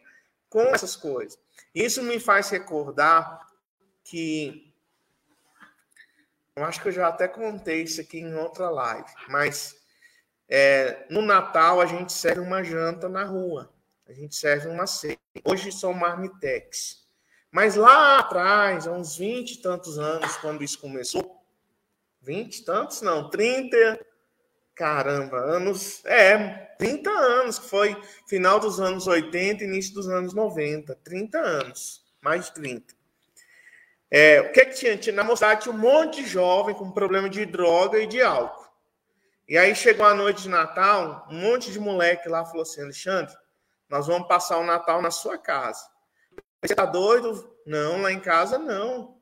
com 0.48 0.62
essas 0.62 0.94
coisas. 0.94 1.38
Isso 1.74 2.02
me 2.02 2.20
faz 2.20 2.50
recordar 2.50 3.46
que 4.04 4.72
eu 6.54 6.64
acho 6.64 6.80
que 6.82 6.88
eu 6.88 6.92
já 6.92 7.08
até 7.08 7.26
contei 7.26 7.82
isso 7.82 8.00
aqui 8.00 8.18
em 8.18 8.34
outra 8.34 8.68
live, 8.68 9.10
mas 9.28 9.74
é, 10.48 11.06
no 11.08 11.22
Natal 11.22 11.80
a 11.80 11.86
gente 11.86 12.12
serve 12.12 12.40
uma 12.40 12.62
janta 12.62 13.08
na 13.08 13.24
rua, 13.24 13.72
a 14.06 14.12
gente 14.12 14.36
serve 14.36 14.68
uma 14.68 14.86
ceia. 14.86 15.18
Hoje 15.44 15.72
são 15.72 15.94
marmitex. 15.94 17.02
Mas 17.50 17.74
lá 17.74 18.18
atrás, 18.18 18.86
há 18.86 18.92
uns 18.92 19.16
20 19.16 19.52
e 19.52 19.62
tantos 19.62 19.98
anos, 19.98 20.36
quando 20.36 20.62
isso 20.62 20.78
começou, 20.78 21.41
20 22.22 22.56
e 22.56 22.64
tantos, 22.64 23.02
não, 23.02 23.28
30, 23.28 24.00
caramba, 24.74 25.38
anos, 25.38 26.04
é, 26.04 26.36
30 26.78 27.10
anos, 27.10 27.58
que 27.58 27.68
foi 27.68 28.00
final 28.28 28.58
dos 28.60 28.80
anos 28.80 29.06
80, 29.06 29.64
início 29.64 29.94
dos 29.94 30.08
anos 30.08 30.32
90, 30.32 30.94
30 31.04 31.38
anos, 31.38 32.04
mais 32.20 32.46
de 32.46 32.54
30. 32.54 32.94
É, 34.10 34.40
o 34.40 34.52
que, 34.52 34.60
é 34.60 34.64
que 34.66 34.74
tinha? 34.74 34.96
tinha? 34.96 35.16
Na 35.16 35.24
mocidade 35.24 35.62
tinha 35.62 35.74
um 35.74 35.78
monte 35.78 36.22
de 36.22 36.28
jovem 36.28 36.74
com 36.74 36.90
problema 36.90 37.30
de 37.30 37.46
droga 37.46 37.98
e 37.98 38.06
de 38.06 38.20
álcool. 38.20 38.70
E 39.48 39.56
aí 39.56 39.74
chegou 39.74 40.06
a 40.06 40.14
noite 40.14 40.42
de 40.42 40.48
Natal, 40.48 41.26
um 41.30 41.34
monte 41.34 41.72
de 41.72 41.80
moleque 41.80 42.28
lá 42.28 42.44
falou 42.44 42.62
assim, 42.62 42.82
Alexandre, 42.82 43.34
nós 43.88 44.06
vamos 44.06 44.28
passar 44.28 44.58
o 44.58 44.64
Natal 44.64 45.02
na 45.02 45.10
sua 45.10 45.36
casa. 45.38 45.84
Você 46.62 46.74
tá 46.74 46.86
doido? 46.86 47.56
Não, 47.66 48.02
lá 48.02 48.12
em 48.12 48.20
casa 48.20 48.58
não. 48.58 49.21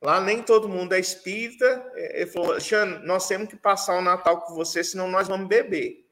Lá 0.00 0.20
nem 0.20 0.42
todo 0.42 0.68
mundo 0.68 0.94
é 0.94 1.00
espírita. 1.00 1.92
Ele 1.94 2.26
falou, 2.26 2.60
Xan, 2.60 3.00
nós 3.04 3.26
temos 3.26 3.48
que 3.48 3.56
passar 3.56 3.96
o 3.98 4.02
Natal 4.02 4.42
com 4.42 4.54
você, 4.54 4.84
senão 4.84 5.08
nós 5.08 5.26
vamos 5.28 5.48
beber. 5.48 6.06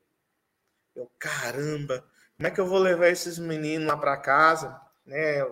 Eu, 0.97 1.11
caramba, 1.19 2.05
como 2.37 2.47
é 2.47 2.51
que 2.51 2.61
eu 2.61 2.67
vou 2.67 2.79
levar 2.79 3.09
esses 3.09 3.39
meninos 3.39 3.87
lá 3.87 3.97
para 3.97 4.17
casa? 4.17 4.81
Né? 5.05 5.47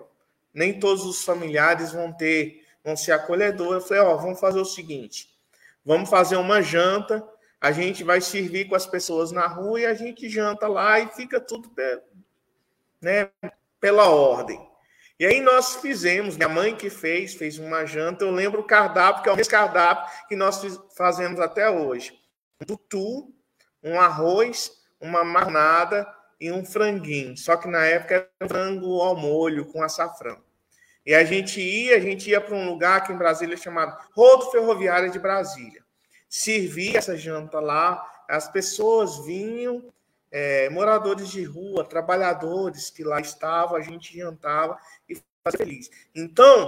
Nem 0.53 0.79
todos 0.79 1.05
os 1.05 1.23
familiares 1.23 1.91
vão 1.91 2.11
ter, 2.11 2.65
vão 2.83 2.95
ser 2.95 3.11
acolhedores. 3.11 3.83
Eu 3.83 3.87
falei, 3.87 4.03
ó, 4.03 4.15
vamos 4.17 4.39
fazer 4.39 4.59
o 4.59 4.65
seguinte: 4.65 5.29
vamos 5.85 6.09
fazer 6.09 6.35
uma 6.35 6.61
janta, 6.61 7.27
a 7.59 7.71
gente 7.71 8.03
vai 8.03 8.19
servir 8.19 8.67
com 8.67 8.75
as 8.75 8.85
pessoas 8.85 9.31
na 9.31 9.47
rua 9.47 9.81
e 9.81 9.85
a 9.85 9.93
gente 9.93 10.29
janta 10.29 10.67
lá 10.67 10.99
e 10.99 11.07
fica 11.07 11.39
tudo 11.39 11.71
né, 13.01 13.29
pela 13.79 14.09
ordem. 14.09 14.72
E 15.23 15.25
aí 15.25 15.39
nós 15.39 15.77
fizemos, 15.77 16.35
minha 16.35 16.49
mãe 16.49 16.75
que 16.75 16.89
fez, 16.89 17.33
fez 17.33 17.57
uma 17.57 17.85
janta. 17.85 18.25
Eu 18.25 18.31
lembro 18.31 18.59
o 18.59 18.65
cardápio, 18.65 19.23
que 19.23 19.29
é 19.29 19.31
o 19.31 19.37
mesmo 19.37 19.51
cardápio 19.51 20.11
que 20.27 20.35
nós 20.35 20.61
fazemos 20.97 21.39
até 21.39 21.69
hoje. 21.69 22.19
Um 22.59 22.65
tutu, 22.65 23.33
um 23.81 23.97
arroz, 24.01 24.73
uma 24.99 25.23
marnada 25.23 26.05
e 26.41 26.51
um 26.51 26.65
franguinho. 26.65 27.37
Só 27.37 27.55
que 27.55 27.69
na 27.69 27.85
época 27.85 28.29
era 28.37 28.49
frango 28.49 28.99
ao 28.99 29.15
molho 29.15 29.65
com 29.67 29.81
açafrão. 29.81 30.43
E 31.05 31.15
a 31.15 31.23
gente 31.23 31.61
ia, 31.61 31.95
a 31.95 32.01
gente 32.01 32.29
ia 32.29 32.41
para 32.41 32.57
um 32.57 32.69
lugar 32.69 32.97
aqui 32.97 33.13
em 33.13 33.17
Brasília 33.17 33.55
chamado 33.55 33.97
Rodo 34.13 34.51
Ferroviária 34.51 35.09
de 35.09 35.19
Brasília. 35.19 35.85
Servia 36.27 36.97
essa 36.97 37.15
janta 37.15 37.61
lá, 37.61 38.05
as 38.27 38.51
pessoas 38.51 39.25
vinham, 39.25 39.89
é, 40.33 40.67
moradores 40.71 41.29
de 41.29 41.43
rua, 41.43 41.85
trabalhadores 41.85 42.89
que 42.89 43.03
lá 43.03 43.21
estavam, 43.21 43.77
a 43.77 43.81
gente 43.81 44.17
jantava 44.17 44.79
e 45.07 45.15
fazia 45.43 45.59
feliz. 45.59 45.91
Então, 46.15 46.67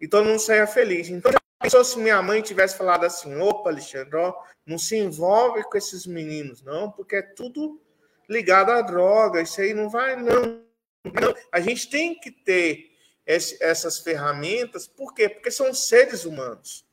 e 0.00 0.08
todo 0.08 0.24
mundo 0.24 0.40
feliz. 0.66 1.10
Então, 1.10 1.30
pensou 1.60 1.84
se 1.84 1.98
minha 1.98 2.22
mãe 2.22 2.40
tivesse 2.40 2.78
falado 2.78 3.04
assim: 3.04 3.38
opa, 3.38 3.68
Alexandre, 3.68 4.16
ó, 4.16 4.34
não 4.66 4.78
se 4.78 4.96
envolve 4.96 5.62
com 5.64 5.76
esses 5.76 6.06
meninos, 6.06 6.62
não, 6.62 6.90
porque 6.90 7.16
é 7.16 7.22
tudo 7.22 7.78
ligado 8.26 8.70
à 8.70 8.80
droga, 8.80 9.42
isso 9.42 9.60
aí 9.60 9.74
não 9.74 9.90
vai, 9.90 10.16
não. 10.16 10.62
não. 11.04 11.34
A 11.52 11.60
gente 11.60 11.90
tem 11.90 12.18
que 12.18 12.30
ter 12.30 12.92
esse, 13.26 13.62
essas 13.62 13.98
ferramentas, 13.98 14.86
por 14.86 15.12
quê? 15.12 15.28
Porque 15.28 15.50
são 15.50 15.74
seres 15.74 16.24
humanos. 16.24 16.86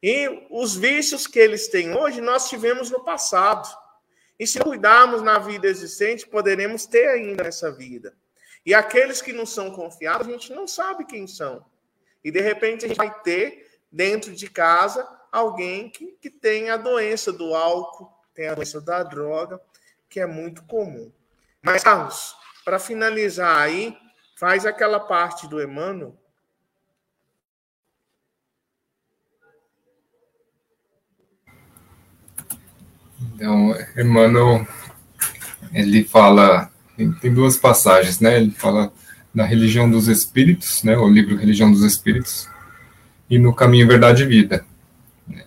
E 0.00 0.46
os 0.48 0.76
vícios 0.76 1.26
que 1.26 1.40
eles 1.40 1.66
têm 1.66 1.94
hoje, 1.94 2.20
nós 2.20 2.48
tivemos 2.48 2.88
no 2.88 3.04
passado. 3.04 3.68
E 4.40 4.46
se 4.46 4.58
cuidarmos 4.58 5.20
na 5.20 5.38
vida 5.38 5.66
existente, 5.66 6.26
poderemos 6.26 6.86
ter 6.86 7.08
ainda 7.08 7.44
nessa 7.44 7.70
vida. 7.70 8.16
E 8.64 8.72
aqueles 8.72 9.20
que 9.20 9.34
não 9.34 9.44
são 9.44 9.70
confiados, 9.70 10.26
a 10.26 10.30
gente 10.30 10.54
não 10.54 10.66
sabe 10.66 11.04
quem 11.04 11.26
são. 11.26 11.62
E 12.24 12.30
de 12.30 12.40
repente 12.40 12.86
a 12.86 12.88
gente 12.88 12.96
vai 12.96 13.12
ter 13.20 13.70
dentro 13.92 14.34
de 14.34 14.48
casa 14.48 15.06
alguém 15.30 15.90
que, 15.90 16.16
que 16.18 16.30
tem 16.30 16.70
a 16.70 16.78
doença 16.78 17.30
do 17.30 17.54
álcool, 17.54 18.10
tem 18.32 18.48
a 18.48 18.54
doença 18.54 18.80
da 18.80 19.02
droga, 19.02 19.60
que 20.08 20.18
é 20.18 20.26
muito 20.26 20.64
comum. 20.64 21.12
Mas, 21.60 21.84
Carlos, 21.84 22.34
para 22.64 22.78
finalizar 22.78 23.58
aí, 23.58 23.94
faz 24.38 24.64
aquela 24.64 25.00
parte 25.00 25.46
do 25.46 25.62
Emmanuel 25.62 26.16
Então, 33.40 33.74
Emmanuel, 33.96 34.66
ele 35.72 36.04
fala, 36.04 36.70
tem 37.22 37.32
duas 37.32 37.56
passagens, 37.56 38.20
né? 38.20 38.36
Ele 38.36 38.50
fala 38.50 38.92
da 39.34 39.46
religião 39.46 39.90
dos 39.90 40.08
espíritos, 40.08 40.82
né? 40.82 40.94
O 40.98 41.08
livro 41.08 41.38
Religião 41.38 41.72
dos 41.72 41.82
Espíritos, 41.82 42.46
e 43.30 43.38
no 43.38 43.54
Caminho 43.54 43.88
Verdade 43.88 44.24
e 44.24 44.26
Vida. 44.26 44.62
Né? 45.26 45.44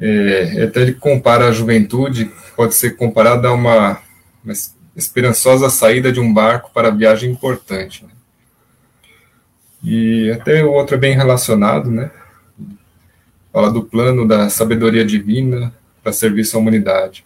É, 0.00 0.62
até 0.62 0.80
ele 0.80 0.94
compara 0.94 1.46
a 1.46 1.52
juventude, 1.52 2.32
pode 2.56 2.74
ser 2.74 2.96
comparada 2.96 3.48
a 3.48 3.52
uma, 3.52 4.00
uma 4.42 4.54
esperançosa 4.96 5.68
saída 5.68 6.10
de 6.10 6.20
um 6.20 6.32
barco 6.32 6.70
para 6.72 6.88
viagem 6.88 7.30
importante. 7.30 8.02
Né? 8.02 8.10
E 9.84 10.30
até 10.30 10.64
o 10.64 10.72
outro 10.72 10.96
é 10.96 10.98
bem 10.98 11.14
relacionado, 11.14 11.90
né? 11.90 12.10
Fala 13.52 13.70
do 13.70 13.82
plano 13.82 14.26
da 14.26 14.48
sabedoria 14.48 15.04
divina, 15.04 15.70
para 16.06 16.12
serviço 16.12 16.56
à 16.56 16.60
humanidade. 16.60 17.24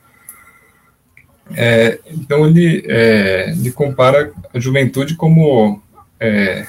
É, 1.55 1.99
então 2.07 2.47
ele, 2.47 2.83
é, 2.87 3.51
ele 3.51 3.71
compara 3.71 4.33
a 4.55 4.59
juventude 4.59 5.17
como 5.17 5.83
é, 6.19 6.67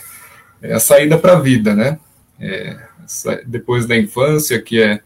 a 0.61 0.79
saída 0.79 1.17
para 1.17 1.37
a 1.37 1.39
vida, 1.39 1.73
né? 1.73 1.97
É, 2.37 2.77
depois 3.45 3.85
da 3.85 3.95
infância, 3.97 4.61
que 4.61 4.81
é, 4.81 4.99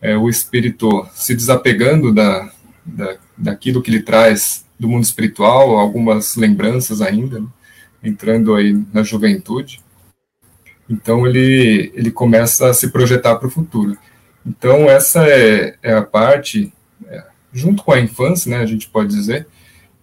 é, 0.00 0.16
o 0.16 0.28
espírito 0.28 1.04
se 1.14 1.34
desapegando 1.34 2.14
da, 2.14 2.48
da, 2.84 3.16
daquilo 3.36 3.82
que 3.82 3.90
ele 3.90 4.02
traz 4.02 4.64
do 4.78 4.88
mundo 4.88 5.02
espiritual, 5.02 5.76
algumas 5.76 6.36
lembranças 6.36 7.02
ainda, 7.02 7.40
né? 7.40 7.46
entrando 8.04 8.54
aí 8.54 8.72
na 8.92 9.02
juventude. 9.02 9.80
Então 10.88 11.26
ele, 11.26 11.90
ele 11.92 12.12
começa 12.12 12.70
a 12.70 12.74
se 12.74 12.88
projetar 12.88 13.34
para 13.34 13.48
o 13.48 13.50
futuro. 13.50 13.98
Então, 14.46 14.88
essa 14.88 15.26
é, 15.26 15.74
é 15.82 15.92
a 15.92 16.02
parte, 16.02 16.72
é, 17.08 17.24
junto 17.52 17.82
com 17.82 17.92
a 17.92 18.00
infância, 18.00 18.48
né, 18.48 18.58
a 18.58 18.66
gente 18.66 18.88
pode 18.88 19.08
dizer, 19.08 19.46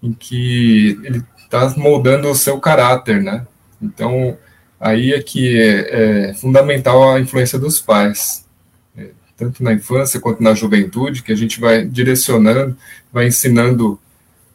em 0.02 0.12
que 0.12 1.00
ele 1.04 1.24
está 1.38 1.74
moldando 1.78 2.30
o 2.30 2.36
seu 2.36 2.60
caráter, 2.60 3.22
né? 3.24 3.48
Então, 3.82 4.38
aí 4.80 5.14
é 5.14 5.22
que 5.22 5.58
é, 5.58 6.30
é 6.30 6.34
fundamental 6.34 7.14
a 7.14 7.20
influência 7.22 7.58
dos 7.58 7.80
pais, 7.80 8.46
é, 8.98 9.12
tanto 9.38 9.64
na 9.64 9.72
infância 9.72 10.20
quanto 10.20 10.44
na 10.44 10.54
juventude, 10.54 11.24
que 11.24 11.32
a 11.32 11.38
gente 11.38 11.62
vai 11.62 11.86
direcionando, 11.86 12.76
vai 13.14 13.28
ensinando 13.28 13.98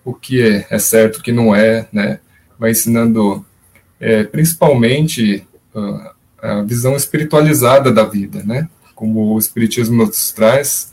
o 0.04 0.12
que 0.12 0.42
é, 0.42 0.66
é 0.68 0.78
certo, 0.78 1.16
o 1.16 1.22
que 1.22 1.32
não 1.32 1.54
é, 1.54 1.88
né? 1.90 2.20
Vai 2.58 2.72
ensinando, 2.72 3.44
é, 4.00 4.24
principalmente, 4.24 5.46
a 6.42 6.62
visão 6.62 6.96
espiritualizada 6.96 7.92
da 7.92 8.04
vida, 8.04 8.42
né? 8.44 8.68
Como 8.98 9.32
o 9.32 9.38
Espiritismo 9.38 10.04
nos 10.04 10.32
traz, 10.32 10.92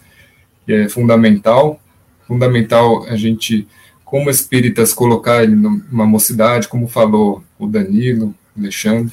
é 0.67 0.87
fundamental. 0.87 1.81
Fundamental 2.27 3.03
a 3.05 3.15
gente, 3.15 3.67
como 4.03 4.29
espíritas, 4.29 4.93
colocar 4.93 5.41
ele 5.41 5.55
numa 5.55 6.05
mocidade, 6.05 6.67
como 6.67 6.87
falou 6.87 7.43
o 7.57 7.65
Danilo, 7.65 8.35
o 8.55 8.59
Alexandre, 8.59 9.11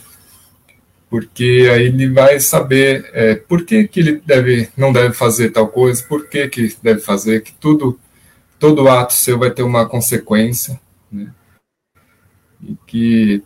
porque 1.09 1.71
aí 1.73 1.87
ele 1.87 2.11
vai 2.11 2.39
saber 2.39 3.11
é, 3.15 3.35
por 3.35 3.65
que, 3.65 3.89
que 3.89 4.01
ele 4.01 4.23
deve, 4.27 4.69
não 4.77 4.93
deve 4.93 5.15
fazer 5.15 5.49
tal 5.49 5.69
coisa, 5.69 6.05
por 6.05 6.29
que, 6.29 6.47
que 6.49 6.77
deve 6.83 7.01
fazer, 7.01 7.43
que 7.43 7.53
tudo, 7.55 7.99
todo 8.59 8.87
ato 8.91 9.15
seu 9.15 9.39
vai 9.39 9.51
ter 9.51 9.63
uma 9.63 9.87
consequência, 9.89 10.79
né? 11.11 11.33
e 12.63 12.77
que 12.87 13.43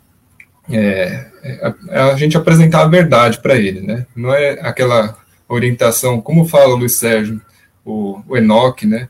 é, 0.68 1.30
é, 1.44 1.74
é 1.90 2.00
a 2.00 2.16
gente 2.16 2.36
apresentar 2.36 2.82
a 2.82 2.88
verdade 2.88 3.40
para 3.40 3.54
ele, 3.54 3.80
né? 3.80 4.06
Não 4.14 4.34
é 4.34 4.58
aquela 4.60 5.16
orientação, 5.48 6.20
como 6.20 6.46
fala 6.46 6.74
o 6.74 6.76
Luiz 6.76 6.96
Sérgio, 6.96 7.40
o, 7.84 8.20
o 8.28 8.36
Enoch, 8.36 8.86
né? 8.86 9.08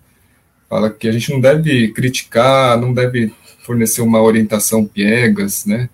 Fala 0.68 0.90
que 0.90 1.08
a 1.08 1.12
gente 1.12 1.32
não 1.32 1.40
deve 1.40 1.88
criticar, 1.88 2.78
não 2.78 2.92
deve 2.92 3.32
fornecer 3.64 4.02
uma 4.02 4.20
orientação 4.20 4.84
piegas, 4.84 5.64
né? 5.64 5.88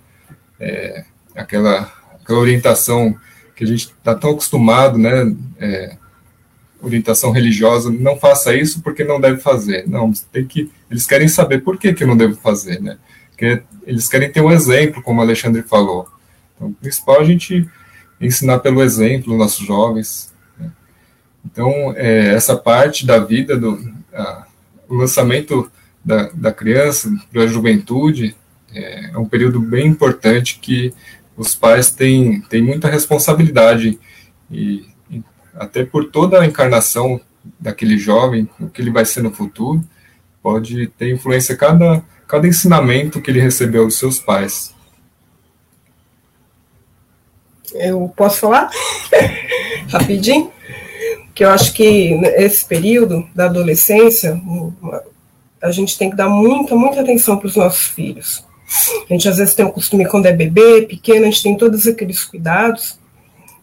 É, 0.59 1.05
aquela, 1.35 1.93
aquela 2.21 2.39
orientação 2.39 3.17
que 3.55 3.65
a 3.65 3.67
gente 3.67 3.87
está 3.87 4.15
tão 4.15 4.31
acostumado, 4.31 4.99
né? 4.99 5.35
É, 5.59 5.97
orientação 6.83 7.31
religiosa, 7.31 7.91
não 7.91 8.19
faça 8.19 8.55
isso 8.55 8.83
porque 8.83 9.05
não 9.05 9.21
deve 9.21 9.41
fazer. 9.41 9.89
Não, 9.89 10.13
tem 10.33 10.45
que. 10.45 10.71
Eles 10.91 11.07
querem 11.07 11.29
saber 11.29 11.63
por 11.63 11.79
que, 11.79 11.93
que 11.93 12.05
não 12.05 12.17
deve 12.17 12.35
fazer, 12.35 12.81
né? 12.81 12.99
Porque 13.31 13.63
eles 13.87 14.09
querem 14.09 14.31
ter 14.31 14.41
um 14.41 14.51
exemplo, 14.51 15.03
como 15.03 15.21
o 15.21 15.23
Alexandre 15.23 15.63
falou. 15.63 16.09
Então, 16.55 16.69
o 16.69 16.75
principal 16.75 17.17
é 17.17 17.21
a 17.21 17.25
gente 17.25 17.69
ensinar 18.21 18.59
pelo 18.61 18.83
exemplo, 18.83 19.37
nossos 19.37 19.67
jovens, 19.67 20.32
então, 21.45 21.93
é, 21.97 22.35
essa 22.35 22.57
parte 22.57 23.05
da 23.05 23.19
vida, 23.19 23.57
do 23.57 23.93
a, 24.13 24.47
o 24.89 24.95
lançamento 24.95 25.71
da, 26.05 26.31
da 26.35 26.53
criança 26.53 27.11
para 27.33 27.43
a 27.43 27.47
juventude, 27.47 28.37
é, 28.75 29.11
é, 29.11 29.19
um 29.19 29.27
período 29.27 29.61
bem 29.61 29.87
importante 29.87 30.59
que 30.61 30.93
os 31.37 31.55
pais 31.55 31.91
têm, 31.91 32.41
têm 32.43 32.63
muita 32.63 32.89
responsabilidade, 32.89 33.99
e, 34.51 34.87
e 35.11 35.23
até 35.55 35.85
por 35.85 36.11
toda 36.11 36.41
a 36.41 36.47
encarnação 36.47 37.21
daquele 37.59 37.99
jovem, 37.99 38.49
o 38.61 38.69
que 38.69 38.81
ele 38.81 38.91
vai 38.91 39.05
ser 39.05 39.23
no 39.23 39.33
futuro, 39.33 39.83
pode 40.43 40.87
ter 40.89 41.13
influência 41.13 41.57
cada, 41.57 42.05
cada 42.29 42.47
ensinamento 42.47 43.21
que 43.21 43.31
ele 43.31 43.41
recebeu 43.41 43.85
dos 43.85 43.99
seus 43.99 44.19
pais. 44.19 44.75
Eu 47.75 48.13
posso 48.15 48.41
falar? 48.41 48.71
Rapidinho? 49.89 50.53
Que 51.35 51.45
eu 51.45 51.51
acho 51.51 51.73
que 51.73 52.21
esse 52.37 52.65
período 52.65 53.27
da 53.35 53.47
adolescência, 53.47 54.41
a 55.61 55.71
gente 55.71 55.97
tem 55.97 56.11
que 56.11 56.17
dar 56.17 56.29
muita, 56.29 56.75
muita 56.75 57.01
atenção 57.01 57.39
para 57.39 57.47
os 57.47 57.57
nossos 57.57 57.87
filhos. 57.87 58.45
A 59.09 59.13
gente 59.13 59.29
às 59.29 59.37
vezes 59.37 59.55
tem 59.55 59.65
o 59.65 59.73
costume, 59.73 60.07
quando 60.07 60.27
é 60.27 60.33
bebê, 60.33 60.83
pequeno, 60.83 61.27
a 61.27 61.31
gente 61.31 61.43
tem 61.43 61.57
todos 61.57 61.87
aqueles 61.87 62.25
cuidados. 62.25 62.99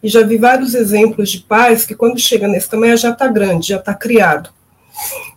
E 0.01 0.08
já 0.08 0.23
vi 0.23 0.38
vários 0.38 0.73
exemplos 0.73 1.29
de 1.29 1.39
pais 1.39 1.86
que, 1.86 1.95
quando 1.95 2.19
chega 2.19 2.47
nesse 2.47 2.69
tamanho, 2.69 2.97
já 2.97 3.12
está 3.12 3.27
grande, 3.27 3.69
já 3.69 3.77
está 3.77 3.93
criado. 3.93 4.49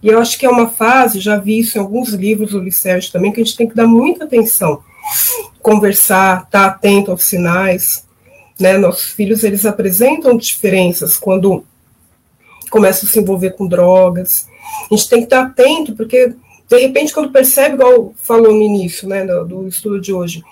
E 0.03 0.09
eu 0.09 0.19
acho 0.19 0.39
que 0.39 0.47
é 0.47 0.51
uma 0.51 0.69
fase, 0.69 1.21
já 1.21 1.37
vi 1.37 1.59
isso 1.59 1.77
em 1.77 1.81
alguns 1.81 2.11
livros 2.11 2.51
do 2.51 2.61
Licérgio 2.61 3.13
também, 3.13 3.33
que 3.33 3.41
a 3.41 3.45
gente 3.45 3.57
tem 3.57 3.69
que 3.69 3.75
dar 3.75 3.87
muita 3.87 4.25
atenção. 4.25 4.83
Conversar, 5.61 6.45
estar 6.45 6.49
tá 6.51 6.67
atento 6.67 7.11
aos 7.11 7.25
sinais. 7.25 8.07
Né? 8.59 8.79
Nossos 8.79 9.11
filhos, 9.13 9.43
eles 9.43 9.67
apresentam 9.67 10.37
diferenças 10.37 11.17
quando 11.17 11.65
começam 12.73 13.07
a 13.07 13.13
se 13.13 13.19
envolver 13.19 13.51
com 13.51 13.69
drogas. 13.69 14.49
A 14.91 14.95
gente 14.95 15.09
tem 15.09 15.19
que 15.19 15.25
estar 15.27 15.43
atento, 15.43 15.95
porque 15.95 16.35
de 16.69 16.79
repente, 16.79 17.13
quando 17.13 17.31
percebe, 17.31 17.75
igual 17.75 18.15
falou 18.17 18.53
no 18.53 18.63
início 18.63 19.07
né, 19.07 19.27
do, 19.27 19.45
do 19.45 19.69
estudo 19.69 20.01
de 20.01 20.13
hoje, 20.13 20.43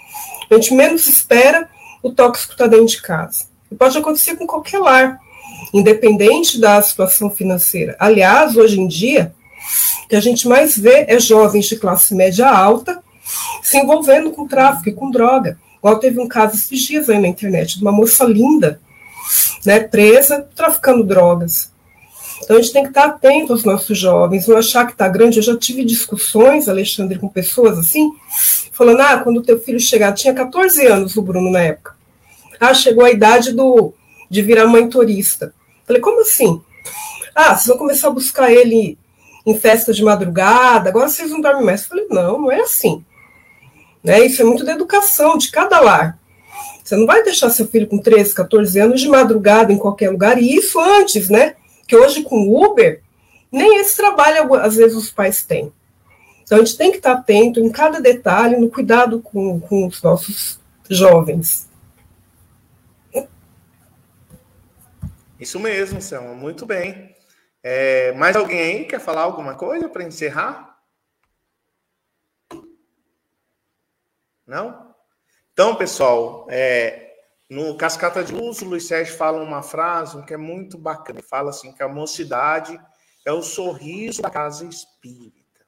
a 0.51 0.55
gente 0.55 0.75
menos 0.75 1.07
espera, 1.07 1.67
o 2.03 2.13
tóxico 2.13 2.53
está 2.53 2.67
dentro 2.67 2.87
de 2.87 3.01
casa. 3.01 3.45
E 3.73 3.75
pode 3.75 3.97
acontecer 3.97 4.37
com 4.37 4.47
qualquer 4.47 4.79
lar, 4.79 5.19
independente 5.73 6.61
da 6.61 6.81
situação 6.83 7.31
financeira. 7.31 7.97
Aliás, 7.99 8.55
hoje 8.55 8.79
em 8.79 8.87
dia, 8.87 9.33
o 10.05 10.09
que 10.09 10.17
a 10.17 10.21
gente 10.21 10.47
mais 10.47 10.77
vê 10.77 11.07
é 11.09 11.19
jovens 11.19 11.67
de 11.67 11.77
classe 11.77 12.15
média 12.15 12.51
alta 12.51 13.03
se 13.63 13.79
envolvendo 13.79 14.31
com 14.33 14.47
tráfico 14.47 14.89
e 14.91 14.93
com 14.93 15.11
droga. 15.11 15.57
Igual 15.79 15.99
teve 15.99 16.21
um 16.21 16.29
caso 16.29 16.55
esses 16.55 16.81
dias 16.81 17.09
aí 17.09 17.19
na 17.19 17.29
internet 17.29 17.77
de 17.77 17.83
uma 17.83 17.93
moça 17.93 18.25
linda, 18.25 18.79
né, 19.65 19.81
presa 19.81 20.47
traficando 20.55 21.05
drogas. 21.05 21.71
Então 22.43 22.57
a 22.57 22.61
gente 22.61 22.73
tem 22.73 22.83
que 22.83 22.89
estar 22.89 23.05
atento 23.05 23.53
aos 23.53 23.65
nossos 23.65 23.99
jovens, 23.99 24.47
não 24.47 24.57
achar 24.57 24.87
que 24.87 24.93
está 24.93 25.07
grande. 25.09 25.39
Eu 25.39 25.43
já 25.43 25.57
tive 25.57 25.85
discussões, 25.85 26.69
Alexandre, 26.69 27.19
com 27.19 27.29
pessoas 27.29 27.79
assim, 27.79 28.11
falando: 28.73 29.01
ah, 29.01 29.19
quando 29.19 29.39
o 29.39 29.43
teu 29.43 29.61
filho 29.61 29.79
chegar, 29.79 30.13
tinha 30.13 30.35
14 30.35 30.87
anos, 30.87 31.17
o 31.17 31.23
Bruno 31.23 31.51
na 31.51 31.61
época. 31.61 31.95
Ah, 32.59 32.75
chegou 32.75 33.05
a 33.05 33.11
idade 33.11 33.53
do, 33.53 33.93
de 34.29 34.43
virar 34.43 34.67
mãe 34.67 34.89
turista. 34.89 35.55
Falei, 35.87 36.01
como 36.01 36.21
assim? 36.21 36.61
Ah, 37.35 37.55
vocês 37.55 37.67
vão 37.67 37.79
começar 37.79 38.09
a 38.09 38.13
buscar 38.13 38.51
ele 38.51 38.99
em 39.47 39.59
festa 39.59 39.93
de 39.93 40.05
madrugada, 40.05 40.91
agora 40.91 41.09
vocês 41.09 41.31
não 41.31 41.41
dormem 41.41 41.65
mais. 41.65 41.87
Falei, 41.87 42.07
não, 42.11 42.43
não 42.43 42.53
é 42.53 42.61
assim. 42.61 43.05
Né? 44.03 44.25
Isso 44.27 44.43
é 44.43 44.45
muito 44.45 44.65
da 44.65 44.73
educação 44.73 45.39
de 45.39 45.51
cada 45.51 45.81
lar. 45.81 46.19
Você 46.83 46.97
não 46.97 47.07
vai 47.07 47.23
deixar 47.23 47.51
seu 47.51 47.67
filho 47.67 47.87
com 47.87 47.99
13, 47.99 48.35
14 48.35 48.79
anos 48.79 49.01
de 49.01 49.09
madrugada 49.09 49.73
em 49.73 49.79
qualquer 49.79 50.11
lugar, 50.11 50.41
e 50.41 50.55
isso 50.57 50.79
antes, 50.81 51.29
né? 51.29 51.55
Que 51.91 51.97
hoje 51.97 52.23
com 52.23 52.55
Uber, 52.55 53.03
nem 53.51 53.79
esse 53.79 53.97
trabalho 53.97 54.55
às 54.55 54.77
vezes 54.77 54.97
os 54.97 55.11
pais 55.11 55.45
têm. 55.45 55.73
Então 56.41 56.59
a 56.59 56.65
gente 56.65 56.79
tem 56.79 56.93
que 56.93 56.99
estar 56.99 57.15
atento 57.15 57.59
em 57.59 57.69
cada 57.69 58.01
detalhe, 58.01 58.57
no 58.57 58.71
cuidado 58.71 59.21
com, 59.21 59.59
com 59.59 59.89
os 59.89 60.01
nossos 60.01 60.61
jovens. 60.89 61.69
Isso 65.41 65.59
mesmo, 65.59 66.01
Selma, 66.01 66.33
muito 66.33 66.65
bem. 66.65 67.13
É, 67.61 68.13
mais 68.13 68.37
alguém 68.37 68.61
aí 68.61 68.85
quer 68.85 69.01
falar 69.01 69.23
alguma 69.23 69.57
coisa 69.57 69.89
para 69.89 70.05
encerrar? 70.05 70.79
Não? 74.47 74.95
Então, 75.53 75.75
pessoal, 75.75 76.47
é, 76.49 77.10
no 77.51 77.77
Cascata 77.77 78.23
de 78.23 78.33
Luz, 78.33 78.63
o 78.63 78.65
Luiz 78.65 78.87
Sérgio 78.87 79.17
fala 79.17 79.43
uma 79.43 79.61
frase 79.61 80.25
que 80.25 80.33
é 80.33 80.37
muito 80.37 80.79
bacana. 80.79 81.19
Ele 81.19 81.27
fala 81.27 81.51
assim 81.51 81.73
que 81.73 81.83
a 81.83 81.89
mocidade 81.89 82.81
é 83.27 83.33
o 83.33 83.43
sorriso 83.43 84.23
da 84.23 84.31
casa 84.31 84.65
espírita. 84.65 85.67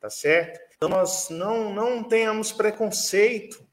Tá 0.00 0.10
certo? 0.10 0.58
Então, 0.76 0.88
nós 0.88 1.30
não, 1.30 1.72
não 1.72 2.02
tenhamos 2.02 2.50
preconceito. 2.50 3.64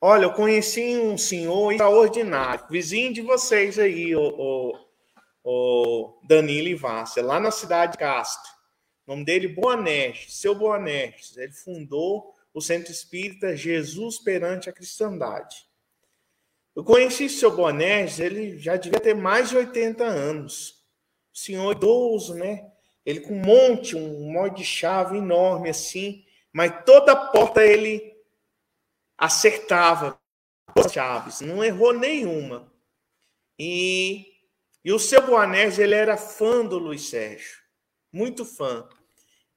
Olha, 0.00 0.26
eu 0.26 0.32
conheci 0.32 0.96
um 0.96 1.18
senhor 1.18 1.72
extraordinário, 1.72 2.66
vizinho 2.70 3.12
de 3.12 3.20
vocês 3.20 3.80
aí, 3.80 4.14
o, 4.14 4.20
o, 4.22 4.78
o 5.42 6.20
Danilo 6.22 6.68
Ivassi, 6.68 7.20
lá 7.20 7.40
na 7.40 7.50
cidade 7.50 7.92
de 7.92 7.98
Castro. 7.98 8.52
O 9.04 9.10
nome 9.10 9.24
dele, 9.24 9.48
Boanestes, 9.48 10.38
seu 10.38 10.54
Boanestes. 10.54 11.36
Ele 11.36 11.52
fundou 11.52 12.32
o 12.54 12.60
Centro 12.60 12.92
Espírita 12.92 13.56
Jesus 13.56 14.18
Perante 14.18 14.70
a 14.70 14.72
Cristandade. 14.72 15.65
Eu 16.76 16.84
conheci 16.84 17.24
o 17.24 17.30
seu 17.30 17.56
Bonés, 17.56 18.20
ele 18.20 18.58
já 18.58 18.76
devia 18.76 19.00
ter 19.00 19.14
mais 19.14 19.48
de 19.48 19.56
80 19.56 20.04
anos. 20.04 20.84
senhor 21.32 21.72
idoso, 21.72 22.34
né? 22.34 22.70
Ele 23.04 23.20
com 23.20 23.32
um 23.32 23.42
monte, 23.42 23.96
um 23.96 24.30
monte 24.30 24.58
de 24.58 24.64
chave 24.64 25.16
enorme 25.16 25.70
assim, 25.70 26.22
mas 26.52 26.84
toda 26.84 27.16
porta 27.16 27.64
ele 27.64 28.14
acertava 29.16 30.20
as 30.74 30.92
chaves, 30.92 31.40
não 31.40 31.64
errou 31.64 31.94
nenhuma. 31.94 32.70
E, 33.58 34.26
e 34.84 34.92
o 34.92 34.98
seu 34.98 35.22
Boanés, 35.22 35.78
ele 35.78 35.94
era 35.94 36.18
fã 36.18 36.62
do 36.62 36.78
Luiz 36.78 37.08
Sérgio, 37.08 37.56
muito 38.12 38.44
fã. 38.44 38.86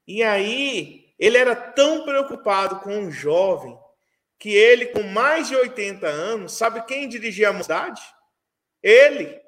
E 0.07 0.23
aí 0.23 1.13
ele 1.19 1.37
era 1.37 1.53
tão 1.53 2.05
preocupado 2.05 2.79
com 2.79 2.97
um 2.97 3.11
jovem 3.11 3.77
que 4.39 4.49
ele, 4.49 4.87
com 4.87 5.03
mais 5.03 5.49
de 5.49 5.55
80 5.55 6.07
anos, 6.07 6.53
sabe 6.53 6.85
quem 6.85 7.07
dirigia 7.07 7.49
a 7.49 7.53
mocidade? 7.53 8.01
Ele. 8.81 9.39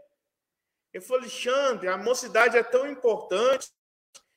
Ele 0.94 1.04
falou, 1.04 1.22
Alexandre, 1.22 1.88
a 1.88 1.98
mocidade 1.98 2.58
é 2.58 2.64
tão 2.64 2.86
importante, 2.92 3.70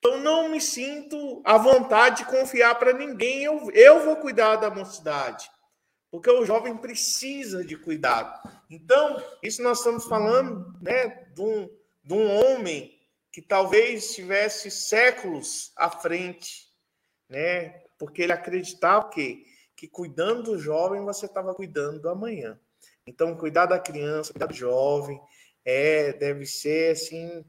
eu 0.04 0.18
não 0.20 0.48
me 0.48 0.60
sinto 0.60 1.42
à 1.44 1.58
vontade 1.58 2.18
de 2.18 2.30
confiar 2.30 2.78
para 2.78 2.92
ninguém, 2.92 3.42
eu, 3.42 3.70
eu 3.72 4.04
vou 4.04 4.16
cuidar 4.16 4.56
da 4.56 4.70
mocidade. 4.70 5.50
Porque 6.10 6.30
o 6.30 6.44
jovem 6.44 6.76
precisa 6.76 7.64
de 7.64 7.76
cuidado. 7.76 8.48
Então, 8.70 9.20
isso 9.42 9.62
nós 9.62 9.78
estamos 9.78 10.04
falando 10.04 10.72
né, 10.80 11.26
de, 11.34 11.40
um, 11.40 11.68
de 12.04 12.14
um 12.14 12.30
homem 12.30 12.96
que 13.32 13.42
talvez 13.42 14.10
estivesse 14.10 14.70
séculos 14.70 15.72
à 15.76 15.90
frente 15.90 16.72
né? 17.28 17.70
Porque 17.98 18.22
ele 18.22 18.32
acreditava 18.32 19.08
que, 19.10 19.44
que 19.84 19.88
cuidando 19.88 20.42
do 20.42 20.58
jovem 20.58 21.04
você 21.04 21.26
estava 21.26 21.54
cuidando 21.54 22.00
do 22.00 22.08
amanhã. 22.08 22.58
Então, 23.06 23.36
cuidar 23.36 23.66
da 23.66 23.78
criança, 23.78 24.32
cuidar 24.32 24.46
do 24.46 24.54
jovem, 24.54 25.20
é, 25.64 26.12
deve 26.14 26.46
ser 26.46 26.92
assim, 26.92 27.44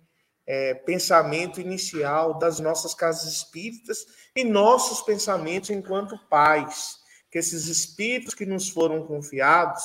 é, 0.45 0.73
pensamento 0.73 1.61
inicial 1.61 2.37
das 2.37 2.59
nossas 2.59 2.93
casas 2.93 3.31
espíritas 3.31 4.05
e 4.35 4.43
nossos 4.43 5.01
pensamentos 5.01 5.69
enquanto 5.69 6.19
pais. 6.27 6.97
Que 7.31 7.39
esses 7.39 7.67
espíritos 7.67 8.33
que 8.33 8.45
nos 8.45 8.69
foram 8.69 9.05
confiados, 9.05 9.83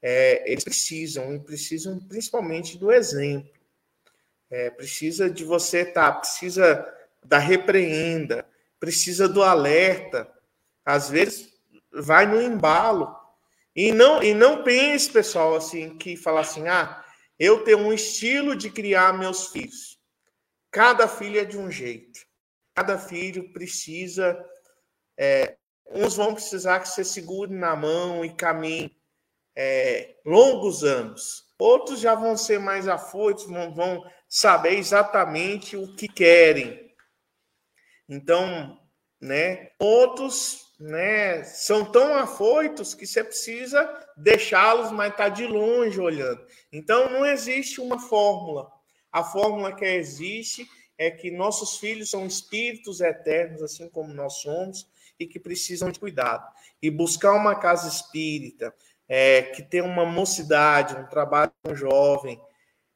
é, 0.00 0.50
eles 0.50 0.64
precisam, 0.64 1.34
e 1.34 1.40
precisam 1.40 1.98
principalmente 1.98 2.78
do 2.78 2.90
exemplo. 2.90 3.50
É, 4.50 4.70
precisa 4.70 5.28
de 5.28 5.44
você 5.44 5.80
estar, 5.80 6.12
tá, 6.12 6.18
precisa 6.20 6.94
da 7.22 7.38
repreenda, 7.38 8.48
precisa 8.80 9.28
do 9.28 9.42
alerta. 9.42 10.26
Às 10.82 11.10
vezes 11.10 11.57
vai 12.02 12.26
no 12.26 12.40
embalo. 12.40 13.14
E 13.74 13.92
não, 13.92 14.22
e 14.22 14.34
não 14.34 14.62
pense, 14.62 15.10
pessoal, 15.10 15.54
assim, 15.54 15.96
que 15.96 16.16
fala 16.16 16.40
assim: 16.40 16.66
ah, 16.68 17.04
eu 17.38 17.62
tenho 17.64 17.78
um 17.78 17.92
estilo 17.92 18.56
de 18.56 18.70
criar 18.70 19.16
meus 19.16 19.48
filhos. 19.48 19.98
Cada 20.70 21.06
filho 21.06 21.40
é 21.40 21.44
de 21.44 21.56
um 21.56 21.70
jeito. 21.70 22.20
Cada 22.74 22.98
filho 22.98 23.52
precisa. 23.52 24.38
É, 25.16 25.56
uns 25.90 26.16
vão 26.16 26.34
precisar 26.34 26.80
que 26.80 26.88
você 26.88 27.04
segure 27.04 27.52
na 27.52 27.74
mão 27.74 28.24
e 28.24 28.34
caminhe 28.34 28.96
é, 29.56 30.16
longos 30.24 30.84
anos. 30.84 31.44
Outros 31.58 31.98
já 31.98 32.14
vão 32.14 32.36
ser 32.36 32.60
mais 32.60 32.86
afoitos, 32.86 33.46
vão, 33.46 33.74
vão 33.74 34.04
saber 34.28 34.74
exatamente 34.74 35.76
o 35.76 35.96
que 35.96 36.06
querem. 36.06 36.94
Então, 38.08 38.78
né, 39.20 39.72
outros, 39.80 40.67
né, 40.78 41.42
são 41.42 41.84
tão 41.84 42.14
afoitos 42.14 42.94
que 42.94 43.06
você 43.06 43.24
precisa 43.24 43.88
deixá-los, 44.16 44.92
mas 44.92 45.16
tá 45.16 45.28
de 45.28 45.46
longe 45.46 46.00
olhando. 46.00 46.44
Então, 46.72 47.10
não 47.10 47.26
existe 47.26 47.80
uma 47.80 47.98
fórmula. 47.98 48.70
A 49.10 49.24
fórmula 49.24 49.74
que 49.74 49.84
existe 49.84 50.66
é 50.96 51.10
que 51.10 51.30
nossos 51.30 51.78
filhos 51.78 52.10
são 52.10 52.26
espíritos 52.26 53.00
eternos, 53.00 53.62
assim 53.62 53.88
como 53.88 54.12
nós 54.12 54.34
somos, 54.34 54.88
e 55.18 55.26
que 55.26 55.40
precisam 55.40 55.90
de 55.90 55.98
cuidado. 55.98 56.46
E 56.80 56.90
buscar 56.90 57.32
uma 57.32 57.56
casa 57.56 57.88
espírita 57.88 58.72
é, 59.08 59.42
que 59.42 59.62
tem 59.62 59.80
uma 59.80 60.04
mocidade, 60.04 60.94
um 60.94 61.06
trabalho 61.06 61.52
com 61.62 61.74
jovem 61.74 62.40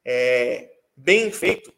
é, 0.04 0.70
bem 0.96 1.32
feito, 1.32 1.72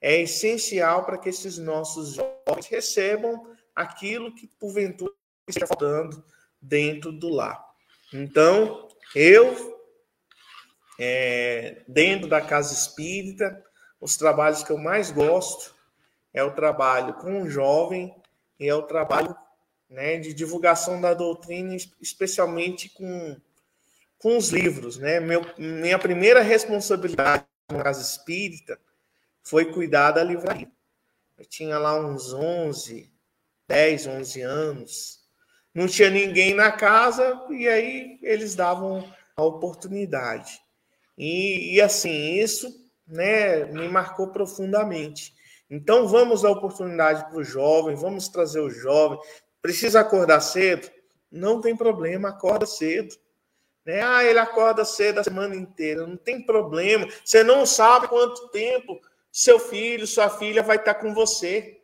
é 0.00 0.22
essencial 0.22 1.04
para 1.04 1.18
que 1.18 1.28
esses 1.28 1.58
nossos 1.58 2.14
jovens 2.14 2.66
recebam 2.66 3.46
aquilo 3.74 4.34
que 4.34 4.46
porventura 4.58 5.12
está 5.50 5.66
faltando 5.66 6.24
dentro 6.60 7.12
do 7.12 7.28
lar. 7.28 7.64
Então, 8.12 8.88
eu, 9.14 9.78
é, 10.98 11.82
dentro 11.86 12.28
da 12.28 12.40
casa 12.40 12.72
espírita, 12.72 13.64
os 14.00 14.16
trabalhos 14.16 14.62
que 14.62 14.70
eu 14.70 14.78
mais 14.78 15.10
gosto 15.10 15.74
é 16.32 16.42
o 16.42 16.54
trabalho 16.54 17.14
com 17.14 17.42
o 17.42 17.50
jovem 17.50 18.14
e 18.58 18.68
é 18.68 18.74
o 18.74 18.82
trabalho 18.82 19.34
né, 19.88 20.18
de 20.18 20.32
divulgação 20.32 21.00
da 21.00 21.12
doutrina, 21.12 21.76
especialmente 22.00 22.88
com, 22.90 23.36
com 24.18 24.36
os 24.36 24.50
livros. 24.50 24.96
Né? 24.96 25.18
Meu, 25.18 25.44
minha 25.58 25.98
primeira 25.98 26.40
responsabilidade 26.40 27.44
na 27.70 27.82
casa 27.82 28.00
espírita 28.00 28.78
foi 29.42 29.72
cuidar 29.72 30.12
da 30.12 30.22
livraria. 30.22 30.70
Eu 31.38 31.44
tinha 31.44 31.78
lá 31.78 31.98
uns 31.98 32.32
11, 32.32 33.10
10, 33.66 34.06
11 34.06 34.42
anos. 34.42 35.19
Não 35.74 35.86
tinha 35.86 36.10
ninguém 36.10 36.54
na 36.54 36.72
casa 36.72 37.46
e 37.50 37.68
aí 37.68 38.18
eles 38.22 38.54
davam 38.54 39.08
a 39.36 39.42
oportunidade. 39.42 40.60
E, 41.16 41.74
e 41.74 41.80
assim, 41.80 42.34
isso 42.34 42.68
né, 43.06 43.64
me 43.66 43.88
marcou 43.88 44.28
profundamente. 44.28 45.34
Então, 45.68 46.08
vamos 46.08 46.42
dar 46.42 46.50
oportunidade 46.50 47.24
para 47.30 47.38
o 47.38 47.44
jovem, 47.44 47.94
vamos 47.94 48.28
trazer 48.28 48.60
o 48.60 48.70
jovem. 48.70 49.18
Precisa 49.62 50.00
acordar 50.00 50.40
cedo? 50.40 50.90
Não 51.30 51.60
tem 51.60 51.76
problema, 51.76 52.30
acorda 52.30 52.66
cedo. 52.66 53.14
Né? 53.86 54.02
Ah, 54.02 54.24
ele 54.24 54.38
acorda 54.38 54.84
cedo 54.84 55.18
a 55.18 55.24
semana 55.24 55.54
inteira, 55.54 56.06
não 56.06 56.16
tem 56.16 56.44
problema. 56.44 57.06
Você 57.24 57.44
não 57.44 57.64
sabe 57.64 58.08
quanto 58.08 58.48
tempo 58.48 59.00
seu 59.30 59.60
filho, 59.60 60.06
sua 60.06 60.28
filha 60.28 60.62
vai 60.62 60.76
estar 60.76 60.94
com 60.94 61.14
você. 61.14 61.78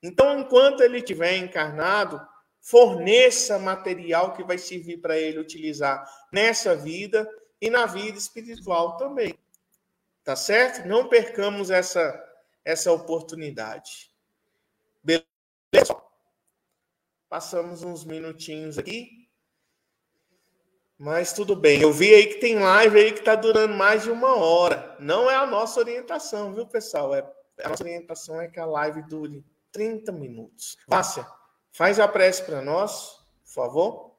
Então, 0.00 0.38
enquanto 0.38 0.82
ele 0.82 0.98
estiver 0.98 1.36
encarnado, 1.36 2.20
forneça 2.62 3.58
material 3.58 4.32
que 4.32 4.44
vai 4.44 4.56
servir 4.56 4.98
para 4.98 5.18
ele 5.18 5.38
utilizar 5.38 6.08
nessa 6.32 6.74
vida 6.74 7.28
e 7.60 7.68
na 7.68 7.84
vida 7.84 8.16
espiritual 8.16 8.96
também. 8.96 9.38
Tá 10.24 10.36
certo? 10.36 10.86
Não 10.86 11.08
percamos 11.08 11.70
essa 11.70 12.28
essa 12.64 12.92
oportunidade. 12.92 14.10
Beleza? 15.02 16.00
Passamos 17.28 17.82
uns 17.82 18.04
minutinhos 18.04 18.78
aqui. 18.78 19.28
Mas 20.98 21.32
tudo 21.32 21.56
bem. 21.56 21.80
Eu 21.80 21.92
vi 21.92 22.14
aí 22.14 22.26
que 22.26 22.38
tem 22.38 22.58
live 22.58 22.96
aí 22.96 23.12
que 23.12 23.18
está 23.18 23.34
durando 23.34 23.74
mais 23.74 24.04
de 24.04 24.10
uma 24.10 24.36
hora. 24.36 24.96
Não 25.00 25.28
é 25.28 25.34
a 25.34 25.46
nossa 25.46 25.80
orientação, 25.80 26.54
viu, 26.54 26.66
pessoal? 26.66 27.14
É, 27.14 27.28
a 27.64 27.70
nossa 27.70 27.82
orientação 27.82 28.40
é 28.40 28.46
que 28.46 28.60
a 28.60 28.66
live 28.66 29.02
dure 29.02 29.44
30 29.72 30.12
minutos. 30.12 30.76
Márcia, 30.86 31.26
faz 31.72 31.98
a 31.98 32.06
prece 32.06 32.42
para 32.42 32.62
nós, 32.62 33.16
por 33.44 33.52
favor. 33.54 34.12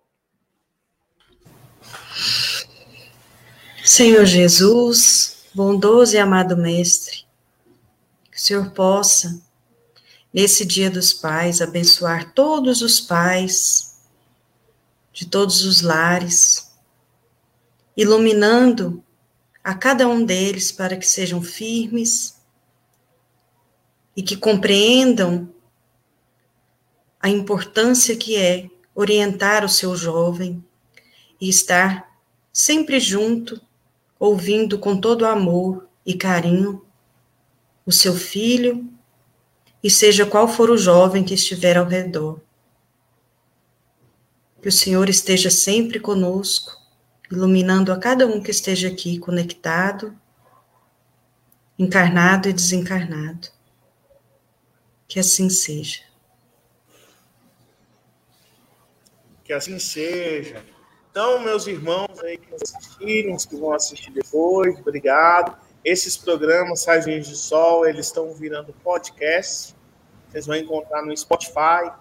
Senhor 3.86 4.26
Jesus, 4.26 5.46
bondoso 5.54 6.16
e 6.16 6.18
amado 6.18 6.58
Mestre, 6.58 7.26
que 8.32 8.38
o 8.38 8.42
Senhor 8.42 8.72
possa, 8.72 9.40
nesse 10.34 10.66
Dia 10.66 10.90
dos 10.90 11.14
Pais, 11.14 11.62
abençoar 11.62 12.34
todos 12.34 12.82
os 12.82 13.00
pais 13.00 14.02
de 15.12 15.28
todos 15.28 15.64
os 15.64 15.82
lares, 15.82 16.72
iluminando 17.96 19.04
a 19.64 19.76
cada 19.76 20.08
um 20.08 20.26
deles 20.26 20.72
para 20.72 20.98
que 20.98 21.06
sejam 21.06 21.42
firmes 21.42 22.42
e 24.16 24.24
que 24.24 24.36
compreendam 24.36 25.53
a 27.24 27.30
importância 27.30 28.18
que 28.18 28.36
é 28.36 28.70
orientar 28.94 29.64
o 29.64 29.70
seu 29.70 29.96
jovem 29.96 30.62
e 31.40 31.48
estar 31.48 32.20
sempre 32.52 33.00
junto, 33.00 33.62
ouvindo 34.20 34.78
com 34.78 35.00
todo 35.00 35.26
amor 35.26 35.88
e 36.06 36.16
carinho 36.16 36.86
o 37.86 37.94
seu 37.94 38.14
filho 38.14 38.86
e 39.82 39.90
seja 39.90 40.26
qual 40.26 40.50
for 40.50 40.70
o 40.70 40.78
jovem 40.78 41.24
que 41.24 41.34
estiver 41.34 41.78
ao 41.78 41.86
redor. 41.86 42.42
Que 44.62 44.68
o 44.68 44.72
Senhor 44.72 45.08
esteja 45.08 45.50
sempre 45.50 46.02
conosco, 46.02 46.78
iluminando 47.32 47.94
a 47.94 47.98
cada 47.98 48.28
um 48.28 48.44
que 48.44 48.52
esteja 48.52 48.90
aqui 48.90 49.18
conectado, 49.18 50.14
encarnado 51.80 52.50
e 52.50 52.54
desencarnado. 52.54 53.48
Que 55.08 55.22
assim 55.22 55.50
seja. 55.50 56.13
Que 59.44 59.54
assim 59.54 59.78
seja. 59.80 60.64
Então, 61.12 61.40
meus 61.40 61.68
irmãos 61.68 62.20
aí 62.24 62.38
que 62.38 62.56
assistiram, 62.56 63.36
os 63.36 63.46
que 63.46 63.56
vão 63.56 63.74
assistir 63.74 64.12
depois, 64.12 64.80
obrigado. 64.80 65.56
Esses 65.86 66.18
programas 66.18 66.82
Sagens 66.82 67.28
de 67.28 67.36
Sol, 67.36 67.86
eles 67.86 68.08
estão 68.08 68.34
virando 68.34 68.74
podcast. 68.84 69.76
Vocês 70.30 70.48
vão 70.48 70.56
encontrar 70.56 71.04
no 71.04 71.16
Spotify. 71.16 71.92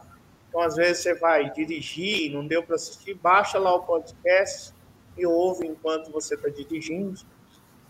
Então, 0.49 0.61
às 0.63 0.77
vezes, 0.77 1.03
você 1.03 1.15
vai 1.15 1.51
dirigir, 1.53 2.33
não 2.33 2.47
deu 2.47 2.63
para 2.63 2.77
assistir, 2.77 3.15
baixa 3.15 3.59
lá 3.59 3.75
o 3.75 3.83
podcast 3.83 4.73
e 5.17 5.27
ouve 5.27 5.67
enquanto 5.67 6.11
você 6.11 6.35
está 6.35 6.49
dirigindo. 6.49 7.21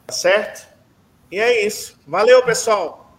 Tá 0.07 0.12
certo? 0.12 0.66
E 1.30 1.38
é 1.38 1.64
isso. 1.64 1.98
Valeu, 2.07 2.44
pessoal. 2.44 3.16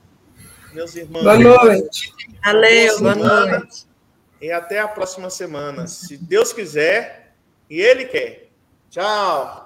Meus 0.74 0.96
irmãos. 0.96 1.24
Boa 1.24 1.38
noite. 1.38 2.12
Valeu, 2.44 3.00
boa, 3.00 3.16
boa 3.16 3.46
noite. 3.46 3.93
E 4.44 4.52
até 4.52 4.78
a 4.80 4.90
próxima 4.90 5.30
semana. 5.30 5.88
Se 5.88 6.18
Deus 6.18 6.52
quiser. 6.52 7.34
E 7.70 7.80
ele 7.80 8.04
quer. 8.04 8.50
Tchau. 8.90 9.64